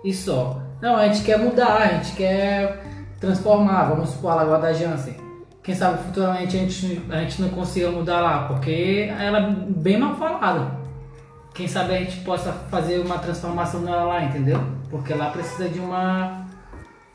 [0.04, 0.60] e só.
[0.80, 2.84] Não, a gente quer mudar, a gente quer
[3.20, 5.21] transformar, vamos supor a Lagoa da Jansen.
[5.62, 9.96] Quem sabe futuramente a gente, a gente não consiga mudar lá, porque ela é bem
[9.96, 10.76] mal falada.
[11.54, 14.60] Quem sabe a gente possa fazer uma transformação nela lá, entendeu?
[14.90, 16.46] Porque lá precisa de uma,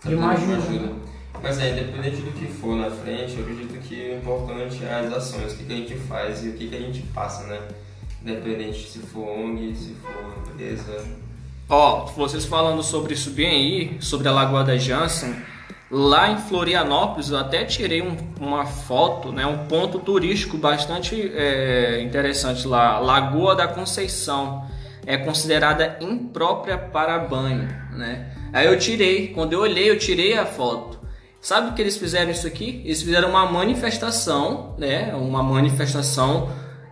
[0.05, 0.93] de uma ajuda.
[1.41, 5.13] Mas é, independente do que for na frente, eu acredito que o importante é as
[5.13, 7.59] ações, o que, que a gente faz e o que, que a gente passa, né?
[8.21, 11.05] Independente se for ONG, se for empresa.
[11.69, 15.35] Ó, vocês falando sobre isso bem aí, sobre a Lagoa da Jansen,
[15.89, 22.01] lá em Florianópolis eu até tirei um- uma foto, né, um ponto turístico bastante é,
[22.01, 24.65] interessante lá, Lagoa da Conceição,
[25.05, 28.27] é considerada imprópria para banho, né?
[28.51, 30.97] Aí eu tirei, quando eu olhei eu tirei a foto.
[31.39, 32.81] Sabe o que eles fizeram isso aqui?
[32.83, 36.49] Eles fizeram uma manifestação, né, uma manifestação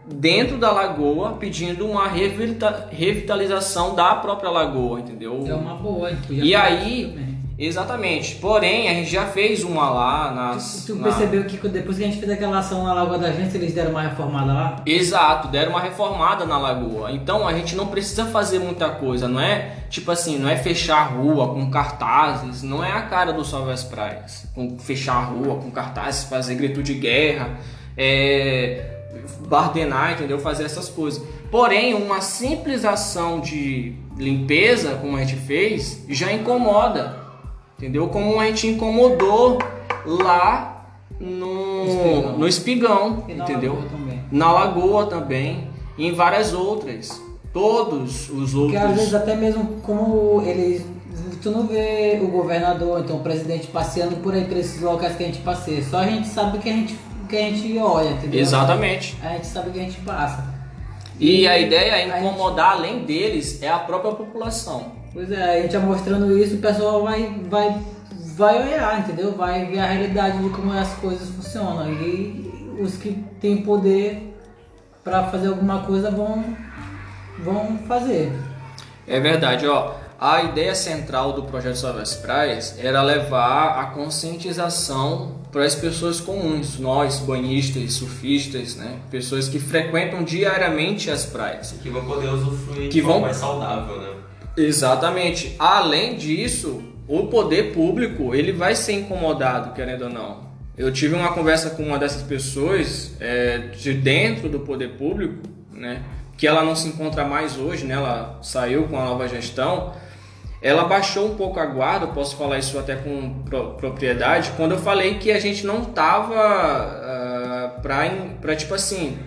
[0.08, 5.43] dentro da lagoa pedindo uma revita- revitalização da própria lagoa, entendeu?
[5.46, 7.35] É uma boa, E aí, também.
[7.58, 8.36] Exatamente.
[8.36, 10.84] Porém, a gente já fez uma lá nas.
[10.86, 13.56] Tu na- percebeu que depois que a gente fez aquela ação na Lagoa da Gente,
[13.56, 14.82] eles deram uma reformada lá?
[14.86, 17.12] Exato, deram uma reformada na lagoa.
[17.12, 20.97] Então a gente não precisa fazer muita coisa, não é tipo assim, não é fechar
[20.97, 24.45] a rua com cartazes, não é a cara do Salve as Praias.
[24.53, 27.58] Com fechar a rua com cartazes, fazer grito de guerra,
[27.97, 28.91] é,
[29.47, 30.39] bardenar, entendeu?
[30.39, 31.24] Fazer essas coisas.
[31.49, 37.25] Porém, uma simples ação de limpeza, como a gente fez, já incomoda.
[37.78, 38.08] Entendeu?
[38.08, 39.60] Como a gente incomodou
[40.06, 40.86] lá
[41.20, 42.38] no, Espigão.
[42.38, 43.74] no espigão, E entendeu?
[43.76, 45.68] Lagoa na Lagoa também
[45.98, 47.22] e em várias outras.
[47.54, 49.14] Todos os Porque às vezes outros.
[49.14, 50.86] até mesmo como eles.
[51.42, 55.24] Tu não vê o governador, então o presidente passeando por aí por esses locais que
[55.24, 55.82] a gente passeia.
[55.84, 56.98] Só a gente sabe que a gente,
[57.30, 58.40] que a gente olha, entendeu?
[58.42, 59.16] Exatamente.
[59.24, 60.44] A gente sabe o que a gente passa.
[61.20, 64.92] E a ideia é a gente- incomodar além deles é a própria população.
[65.16, 67.82] Pois é, a gente já mostrando isso, o pessoal vai, vai,
[68.36, 69.32] vai olhar, entendeu?
[69.32, 71.89] Vai ver a realidade de como as coisas funcionam.
[71.91, 74.38] E os que têm poder
[75.05, 76.43] para fazer alguma coisa vão,
[77.39, 78.30] vão fazer.
[79.07, 79.93] É verdade, ó.
[80.20, 86.20] A ideia central do projeto Salve as Praias era levar a conscientização para as pessoas
[86.20, 88.97] comuns, nós, banhistas, surfistas, né?
[89.09, 91.74] Pessoas que frequentam diariamente as praias.
[91.82, 94.09] Que vão poder usufruir Que de forma vão- mais saudável, né?
[94.58, 95.56] Exatamente.
[95.60, 100.45] Além disso, o poder público ele vai ser incomodado, querendo ou não.
[100.78, 105.36] Eu tive uma conversa com uma dessas pessoas é, de dentro do poder público,
[105.72, 106.03] né?
[106.38, 107.93] Que ela não se encontra mais hoje, né?
[107.93, 109.93] Ela saiu com a nova gestão.
[110.62, 114.80] Ela baixou um pouco a guarda, posso falar isso até com pro- propriedade, quando eu
[114.80, 116.34] falei que a gente não tava
[117.82, 118.10] para
[118.41, 119.18] pra tipo assim,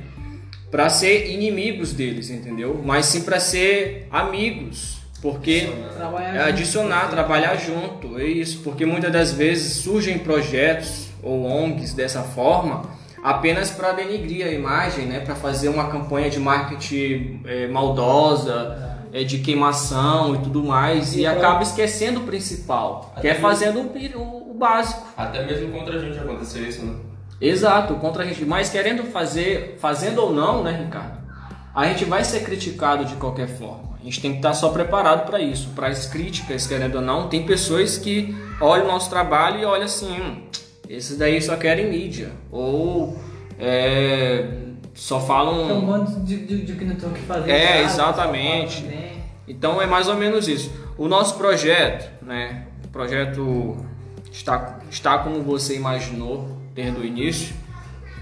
[0.71, 2.81] para ser inimigos deles, entendeu?
[2.85, 7.11] Mas sim para ser amigos, porque Trabalhar é adicionar, junto.
[7.11, 12.83] trabalhar junto, é isso, porque muitas das vezes surgem projetos ou ONGs dessa forma
[13.23, 19.25] apenas para denigrir a imagem, né, para fazer uma campanha de marketing é, maldosa, é,
[19.25, 23.41] de queimação e tudo mais, e, E pra- acaba esquecendo o principal, que é Até
[23.41, 25.03] fazendo o, pi- o- o básico.
[25.17, 26.95] Até mesmo contra a gente aconteceu isso, né?
[27.41, 28.45] Exato, contra a gente.
[28.45, 31.19] Mas querendo fazer, fazendo ou não, né, Ricardo?
[31.75, 33.88] A gente vai ser criticado de qualquer forma.
[34.01, 37.29] A gente tem que estar só preparado para isso, para as críticas, querendo ou não.
[37.29, 40.43] Tem pessoas que olham o nosso trabalho e olham assim: hum,
[40.89, 42.31] esses daí só querem mídia.
[42.51, 43.19] Ou
[43.59, 44.47] é,
[44.95, 45.69] só falam.
[45.69, 47.51] É um monte de, de, de que não tem o que fazer.
[47.51, 47.85] É, sabe?
[47.85, 48.83] exatamente.
[48.83, 49.19] Também.
[49.49, 50.71] Então é mais ou menos isso.
[50.97, 52.67] O nosso projeto, né?
[52.85, 53.77] O projeto
[54.31, 57.55] está, está como você imaginou desde o início.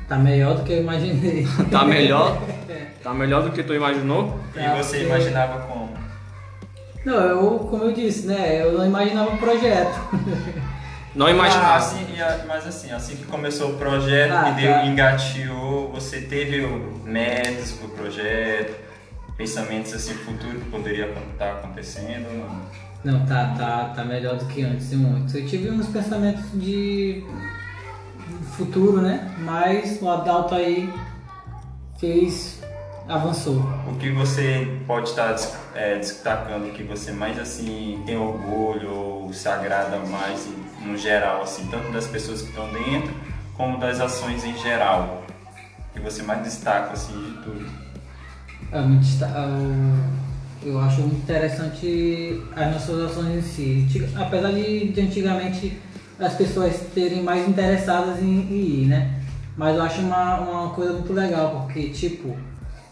[0.08, 1.46] Tá melhor do que eu imaginei.
[1.70, 2.40] Tá melhor?
[3.02, 4.36] Tá melhor do que tu imaginou?
[4.56, 5.90] E você imaginava como?
[7.04, 8.62] Não, eu, como eu disse, né?
[8.64, 9.96] Eu não imaginava um projeto.
[11.14, 11.76] Não Ah, imaginava.
[11.76, 14.86] assim, e a- mas assim, assim que começou o projeto, Ah, que deu, tá.
[14.86, 16.66] engateou, você teve
[17.04, 18.74] metas pro projeto,
[19.36, 22.26] pensamentos assim futuro que poderia estar acontecendo?
[23.04, 23.12] Não.
[23.12, 25.38] Não, tá, tá, tá melhor do que antes, muito.
[25.38, 27.22] Eu tive uns pensamentos de
[28.56, 29.34] futuro, né?
[29.38, 30.92] Mas o Adalto aí
[31.98, 32.60] fez.
[33.08, 33.62] avançou.
[33.88, 35.36] O que você pode estar
[35.74, 40.48] é, destacando que você mais assim tem orgulho ou se agrada mais
[40.84, 43.12] no geral assim, tanto das pessoas que estão dentro
[43.56, 45.22] como das ações em geral,
[45.92, 47.66] que você mais destaca assim de tudo.
[48.72, 49.32] Muito esta-
[50.62, 53.42] eu, acho muito interessante as nossas ações em
[53.86, 54.10] si.
[54.16, 55.78] Apesar de, de antigamente
[56.18, 59.20] as pessoas terem mais interessadas em, em ir, né?
[59.56, 62.36] Mas eu acho uma, uma coisa muito legal, porque tipo,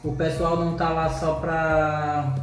[0.02, 2.34] o pessoal não tá lá só pra,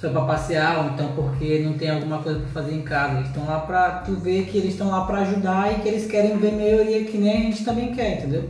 [0.00, 3.16] só pra passear, ou então porque não tem alguma coisa pra fazer em casa.
[3.16, 6.06] Eles estão lá pra tu ver que eles estão lá pra ajudar e que eles
[6.06, 8.48] querem ver melhoria que nem a gente também quer, entendeu?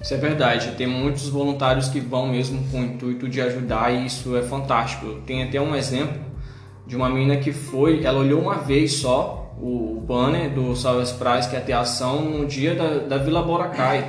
[0.00, 4.06] Isso é verdade, tem muitos voluntários que vão mesmo com o intuito de ajudar e
[4.06, 5.20] isso é fantástico.
[5.26, 6.20] Tem até um exemplo
[6.86, 11.48] de uma menina que foi, ela olhou uma vez só o banner do Salve Prize,
[11.48, 14.04] que é ter ação no dia da, da Vila Boracay.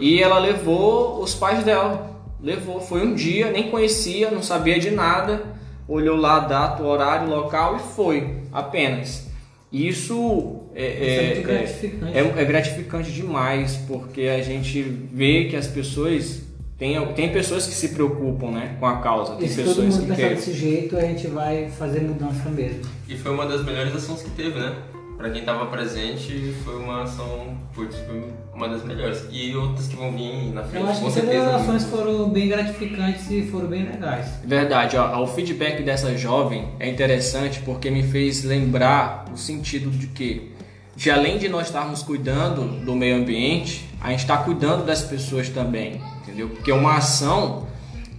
[0.00, 2.10] E ela levou os pais dela.
[2.40, 5.42] Levou, foi um dia, nem conhecia, não sabia de nada,
[5.88, 9.28] olhou lá a data, o horário, local e foi, apenas.
[9.72, 12.18] Isso é, Isso é muito gratificante.
[12.18, 16.43] é, é gratificante demais, porque a gente vê que as pessoas
[16.78, 19.86] tem, tem pessoas que se preocupam né, com a causa, tem E se todo pessoas
[19.86, 20.36] mundo que pensar querem.
[20.36, 22.82] desse jeito, a gente vai fazer mudança mesmo.
[23.08, 24.74] E foi uma das melhores ações que teve, né?
[25.16, 29.24] Pra quem tava presente, foi uma ação, putz, foi uma das melhores.
[29.30, 32.28] E outras que vão vir na frente, Eu acho com que todas as ações foram
[32.28, 34.26] bem gratificantes e foram bem legais.
[34.44, 40.08] Verdade, ó, o feedback dessa jovem é interessante porque me fez lembrar o sentido de
[40.08, 40.50] que,
[40.96, 45.48] de além de nós estarmos cuidando do meio ambiente, a gente está cuidando das pessoas
[45.48, 46.48] também, entendeu?
[46.48, 47.66] Porque é uma ação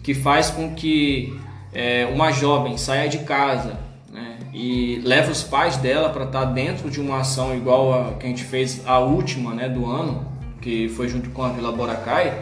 [0.01, 1.37] que faz com que
[1.73, 3.77] é, uma jovem saia de casa
[4.11, 8.25] né, e leve os pais dela para estar dentro de uma ação igual a que
[8.25, 10.25] a gente fez a última né, do ano,
[10.61, 12.33] que foi junto com a Vila Boracay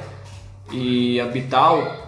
[0.71, 2.03] e a Vital,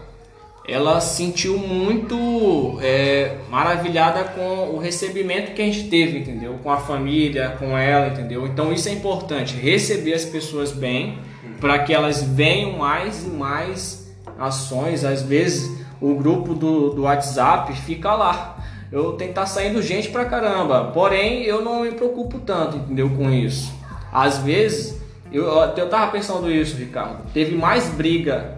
[0.68, 6.60] ela se sentiu muito é, maravilhada com o recebimento que a gente teve, entendeu?
[6.64, 8.48] Com a família, com ela, entendeu?
[8.48, 11.20] Então isso é importante, receber as pessoas bem,
[11.60, 15.04] para que elas venham mais e mais ações.
[15.04, 15.70] Às vezes
[16.02, 18.58] o grupo do, do WhatsApp fica lá.
[18.92, 23.10] Eu que estar saindo gente pra caramba, porém eu não me preocupo tanto, entendeu?
[23.10, 23.74] Com isso.
[24.14, 25.02] Às vezes,
[25.32, 27.30] eu, eu tava pensando isso, Ricardo.
[27.34, 28.56] Teve mais briga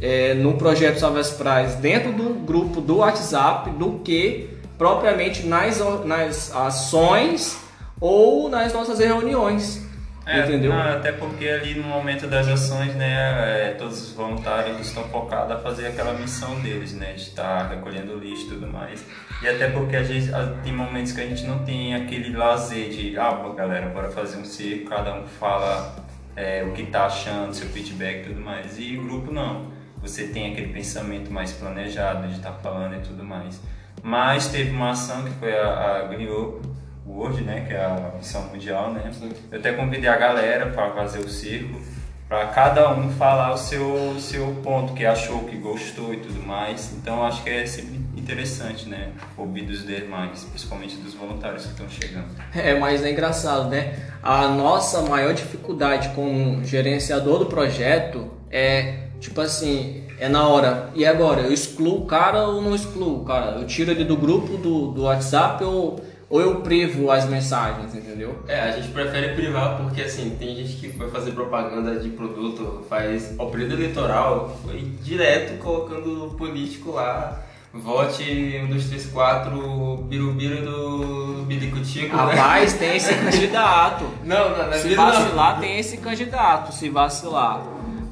[0.00, 4.48] é, no projeto Salve as Praias dentro do grupo do WhatsApp do que
[4.78, 7.58] propriamente nas, nas ações
[8.00, 9.87] ou nas nossas reuniões.
[10.28, 10.72] É, entendeu?
[10.72, 15.52] não, até porque ali no momento das ações, né, é, todos os voluntários estão focados
[15.52, 19.02] a fazer aquela missão deles, né, de estar recolhendo lixo e tudo mais.
[19.42, 20.30] E até porque a gente,
[20.62, 24.36] tem momentos que a gente não tem aquele lazer de, ah, pô, galera, bora fazer
[24.36, 25.96] um circo, cada um fala
[26.36, 28.78] é, o que tá achando, seu feedback e tudo mais.
[28.78, 29.66] E grupo não.
[30.02, 33.60] Você tem aquele pensamento mais planejado de estar falando e tudo mais.
[34.02, 36.60] Mas teve uma ação que foi a, a Griot
[37.08, 39.10] World, né, que é a missão mundial, né?
[39.50, 41.80] Eu até convidei a galera para fazer o circo,
[42.28, 46.92] para cada um falar o seu, seu ponto, que achou, que gostou e tudo mais.
[46.92, 49.12] Então acho que é sempre interessante, né?
[49.36, 52.28] Ouvir dos demais, principalmente dos voluntários que estão chegando.
[52.54, 53.94] É, mas é engraçado, né?
[54.22, 60.90] A nossa maior dificuldade como gerenciador do projeto é, tipo assim, é na hora.
[60.94, 61.42] E agora?
[61.42, 63.52] Eu excluo o cara ou não excluo o cara?
[63.52, 66.00] Eu tiro ele do grupo do, do WhatsApp ou,
[66.30, 68.42] ou eu privo as mensagens, entendeu?
[68.46, 72.84] É, a gente prefere privar porque assim, tem gente que foi fazer propaganda de produto,
[72.88, 77.42] faz ao período eleitoral, foi direto colocando político lá.
[77.72, 82.34] Vote 1, 2, 3, 4, birubiru do Bilicutico, né?
[82.34, 84.04] Rapaz, tem esse candidato.
[84.24, 85.12] Não, não, não é Se biru, não.
[85.12, 87.62] vacilar, tem esse candidato, se vacilar.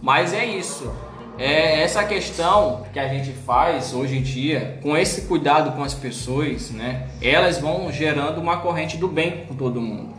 [0.03, 0.93] Mas é isso.
[1.39, 5.93] É essa questão que a gente faz hoje em dia, com esse cuidado com as
[5.93, 7.09] pessoas, né?
[7.20, 10.14] Elas vão gerando uma corrente do bem com todo mundo.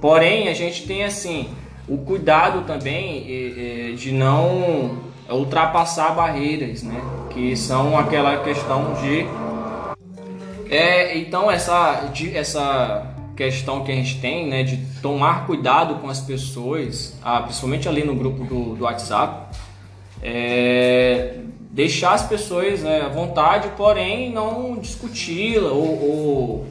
[0.00, 1.48] Porém, a gente tem assim
[1.88, 4.98] o cuidado também de não
[5.30, 7.00] ultrapassar barreiras, né?
[7.30, 9.26] Que são aquela questão de
[10.70, 16.10] é, então essa, de- essa questão que a gente tem, né, de tomar cuidado com
[16.10, 19.56] as pessoas, ah, principalmente ali no grupo do, do WhatsApp,
[20.22, 21.36] é,
[21.70, 26.66] deixar as pessoas né, à vontade, porém não discuti-la ou, ou,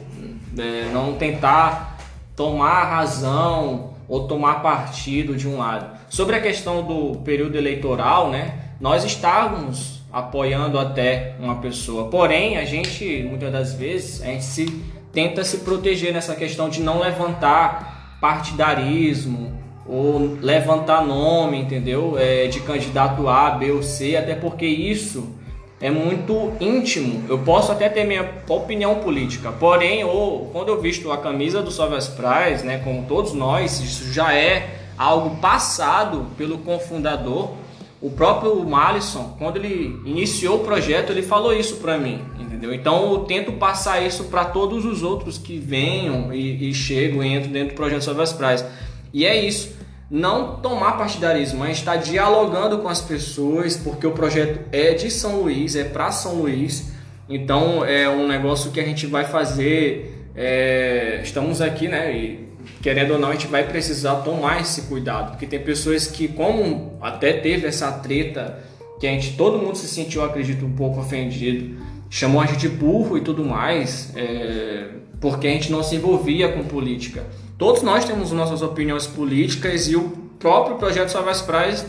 [0.58, 1.98] é, não tentar
[2.36, 5.98] tomar razão ou tomar partido de um lado.
[6.08, 12.64] Sobre a questão do período eleitoral, né, nós estávamos apoiando até uma pessoa, porém a
[12.64, 14.82] gente muitas das vezes a gente se
[15.12, 19.57] tenta se proteger nessa questão de não levantar partidarismo
[19.88, 22.16] ou levantar nome, entendeu?
[22.18, 25.34] É, de candidato A, B ou C, até porque isso
[25.80, 27.24] é muito íntimo.
[27.28, 31.70] Eu posso até ter minha opinião política, porém, ou quando eu visto a camisa do
[31.70, 37.52] Salve as Praias, né, como todos nós, isso já é algo passado pelo cofundador
[38.00, 42.72] O próprio Malisson, quando ele iniciou o projeto, ele falou isso para mim, entendeu?
[42.72, 47.34] Então eu tento passar isso para todos os outros que venham e, e chegam e
[47.34, 48.64] entram dentro do projeto Sobre as Praias.
[49.12, 49.76] E é isso.
[50.10, 55.42] Não tomar partidarismo, mas estar dialogando com as pessoas, porque o projeto é de São
[55.42, 56.92] Luís, é para São Luís.
[57.28, 60.30] Então é um negócio que a gente vai fazer.
[60.34, 62.16] É, estamos aqui, né?
[62.16, 62.48] E
[62.82, 66.96] querendo ou não, a gente vai precisar tomar esse cuidado, porque tem pessoas que, como
[67.00, 68.58] até teve essa treta,
[69.00, 71.76] que a gente, todo mundo se sentiu, acredito, um pouco ofendido,
[72.10, 74.88] chamou a gente de burro e tudo mais, é,
[75.20, 77.24] porque a gente não se envolvia com política.
[77.58, 81.84] Todos nós temos nossas opiniões políticas e o próprio projeto Salve as Praias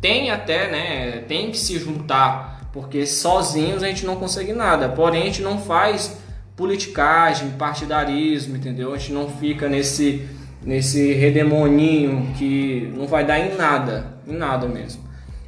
[0.00, 4.88] tem até, né, tem que se juntar, porque sozinhos a gente não consegue nada.
[4.88, 6.18] Porém, a gente não faz
[6.56, 8.92] politicagem, partidarismo, entendeu?
[8.92, 10.28] A gente não fica nesse
[10.66, 15.02] nesse redemoninho que não vai dar em nada, em nada mesmo.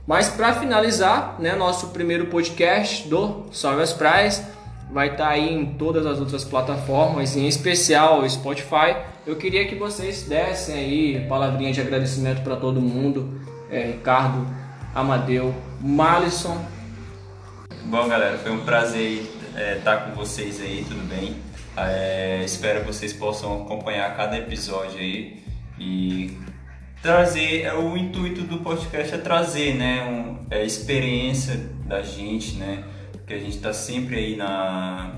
[0.06, 4.42] Mas para finalizar, né, nosso primeiro podcast do Salve as Praias
[4.90, 8.96] vai estar tá aí em todas as outras plataformas, em especial o Spotify.
[9.28, 13.38] Eu queria que vocês dessem aí palavrinha de agradecimento para todo mundo,
[13.70, 14.48] é, Ricardo,
[14.94, 16.64] Amadeu, Malisson.
[17.84, 21.36] Bom, galera, foi um prazer é, estar tá com vocês aí, tudo bem?
[21.76, 25.42] É, espero que vocês possam acompanhar cada episódio aí
[25.78, 26.34] e
[27.02, 31.54] trazer é, o intuito do podcast é trazer né um, é, experiência
[31.84, 32.82] da gente né
[33.26, 35.16] que a gente está sempre aí na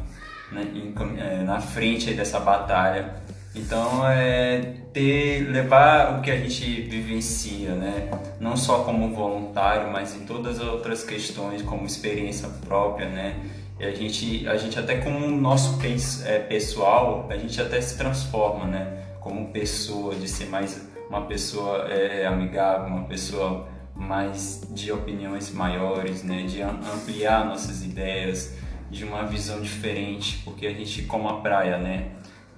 [0.50, 3.19] na, é, na frente dessa batalha
[3.54, 10.14] então é ter levar o que a gente vivencia né não só como voluntário mas
[10.14, 13.34] em todas as outras questões como experiência própria né
[13.80, 15.78] e a gente, a gente até como nosso
[16.26, 19.04] é, pessoal, a gente até se transforma, né?
[19.20, 26.22] Como pessoa, de ser mais uma pessoa é, amigável, uma pessoa mais de opiniões maiores,
[26.22, 26.42] né?
[26.42, 28.54] De ampliar nossas ideias,
[28.90, 32.08] de uma visão diferente, porque a gente, como a praia, né?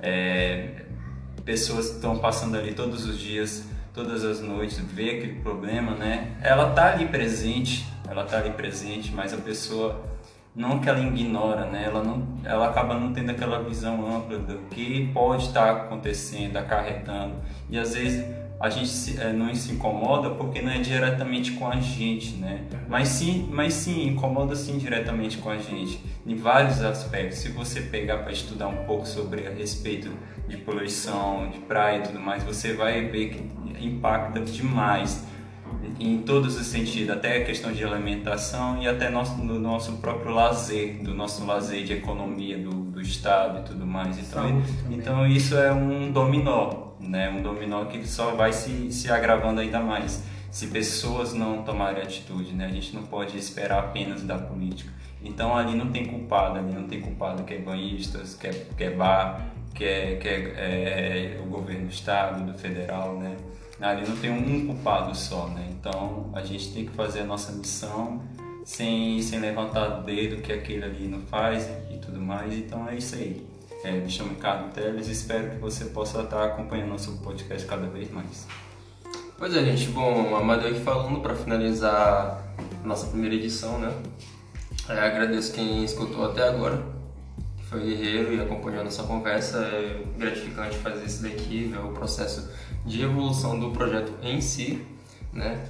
[0.02, 0.82] É,
[1.44, 6.32] pessoas que estão passando ali todos os dias, todas as noites, vê aquele problema, né?
[6.42, 10.04] Ela tá ali presente, ela tá ali presente, mas a pessoa
[10.54, 11.84] não que ela ignora, né?
[11.86, 17.36] Ela não, ela acaba não tendo aquela visão ampla do que pode estar acontecendo, acarretando.
[17.70, 21.66] E às vezes a gente se, é, não se incomoda porque não é diretamente com
[21.66, 22.62] a gente, né?
[22.88, 27.38] Mas sim, mas sim incomoda sim diretamente com a gente em vários aspectos.
[27.38, 30.12] Se você pegar para estudar um pouco sobre a respeito
[30.46, 35.26] de poluição, de praia e tudo mais, você vai ver que impacta demais
[35.98, 40.32] em todos os sentidos, até a questão de alimentação e até nosso, do nosso próprio
[40.32, 44.18] lazer, do nosso lazer de economia do, do Estado e tudo mais.
[44.18, 47.30] Então, então isso é um dominó, né?
[47.30, 50.22] um dominó que só vai se, se agravando ainda mais.
[50.50, 52.66] Se pessoas não tomarem atitude, né?
[52.66, 54.92] a gente não pode esperar apenas da política.
[55.24, 58.84] Então ali não tem culpado, ali não tem culpado que é banhistas, que é, que
[58.84, 63.36] é bar, que é, que é, é o governo do Estado, do federal, né?
[63.80, 65.68] Ali não tem um culpado só, né?
[65.70, 68.20] Então a gente tem que fazer a nossa missão
[68.64, 72.52] sem, sem levantar o dedo que aquele ali não faz e tudo mais.
[72.52, 73.44] Então é isso aí.
[73.84, 77.88] É, me chamo Ricardo Teles e espero que você possa estar acompanhando nosso podcast cada
[77.88, 78.46] vez mais.
[79.36, 79.88] Pois é, gente.
[79.88, 82.54] Bom, Amadeu aqui falando para finalizar
[82.84, 83.92] nossa primeira edição, né?
[84.88, 86.80] É, agradeço quem escutou até agora,
[87.56, 89.58] que foi guerreiro e acompanhou nossa conversa.
[89.58, 92.52] É gratificante fazer isso daqui, ver o processo
[92.86, 94.80] de evolução do projeto em si,
[95.32, 95.60] né?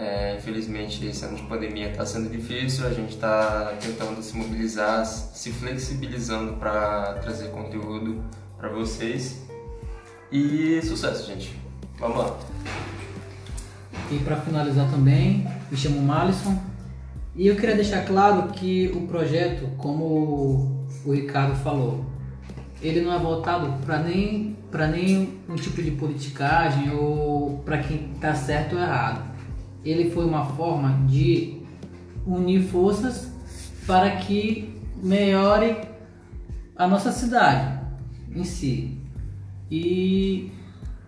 [0.00, 5.04] É, infelizmente, esse ano de pandemia está sendo difícil, a gente está tentando se mobilizar,
[5.04, 8.24] se flexibilizando para trazer conteúdo
[8.56, 9.42] para vocês.
[10.32, 11.54] E sucesso, gente.
[11.98, 12.38] Vamos lá.
[14.10, 16.58] E para finalizar também, me chamo Malisson.
[17.36, 22.06] E eu queria deixar claro que o projeto, como o Ricardo falou,
[22.80, 28.12] ele não é voltado para nem para nem um tipo de politicagem ou para quem
[28.14, 29.29] está certo ou errado.
[29.84, 31.62] Ele foi uma forma de
[32.26, 33.32] unir forças
[33.86, 35.76] para que melhore
[36.76, 37.80] a nossa cidade
[38.34, 38.98] em si.
[39.70, 40.52] E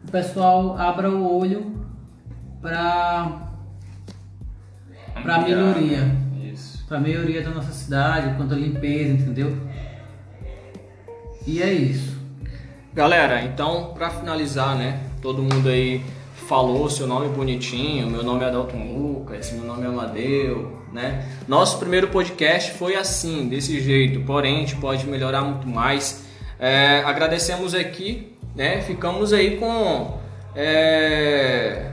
[0.07, 1.87] o pessoal abra o olho
[2.61, 3.51] para
[5.15, 6.23] para melhoria.
[6.89, 9.57] Para melhoria da nossa cidade, quanto à limpeza, entendeu?
[11.47, 12.21] E é isso.
[12.93, 15.01] Galera, então para finalizar, né?
[15.23, 16.05] Todo mundo aí
[16.47, 21.27] falou seu nome bonitinho, meu nome é Adalton Lucas, meu nome é Amadeu, né?
[21.47, 26.25] Nosso primeiro podcast foi assim, desse jeito, porém a gente pode melhorar muito mais.
[26.59, 28.81] É, agradecemos aqui, né?
[28.83, 30.19] Ficamos aí com
[30.55, 31.93] é,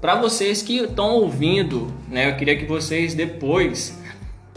[0.00, 2.30] para vocês que estão ouvindo, né?
[2.30, 3.98] Eu queria que vocês depois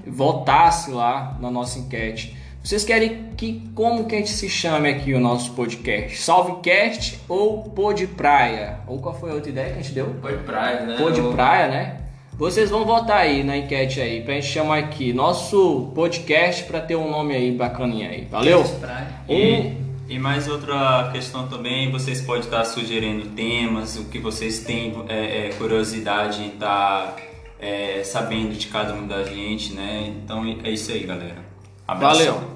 [0.05, 2.38] votassem lá na nossa enquete.
[2.63, 6.17] Vocês querem que como que a gente se chame aqui o nosso podcast?
[6.17, 8.79] Salvecast ou Pod Praia?
[8.85, 10.07] Ou qual foi a outra ideia que a gente deu?
[10.21, 10.97] Pode praia, né?
[10.97, 11.95] Pod Ou- Praia, né?
[12.37, 16.95] Vocês vão votar aí na enquete aí pra gente chamar aqui nosso podcast pra ter
[16.95, 18.27] um nome aí bacaninha aí.
[18.31, 18.63] Valeu?
[18.63, 19.07] Praia.
[19.27, 19.73] E,
[20.07, 25.47] e mais outra questão também, vocês podem estar sugerindo temas, o que vocês têm é,
[25.47, 27.17] é, curiosidade em estar
[27.59, 30.13] é, sabendo de cada um da gente, né?
[30.23, 31.48] Então é isso aí, galera.
[31.91, 32.35] Abração.
[32.35, 32.55] Valeu.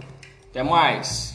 [0.50, 1.33] Até mais.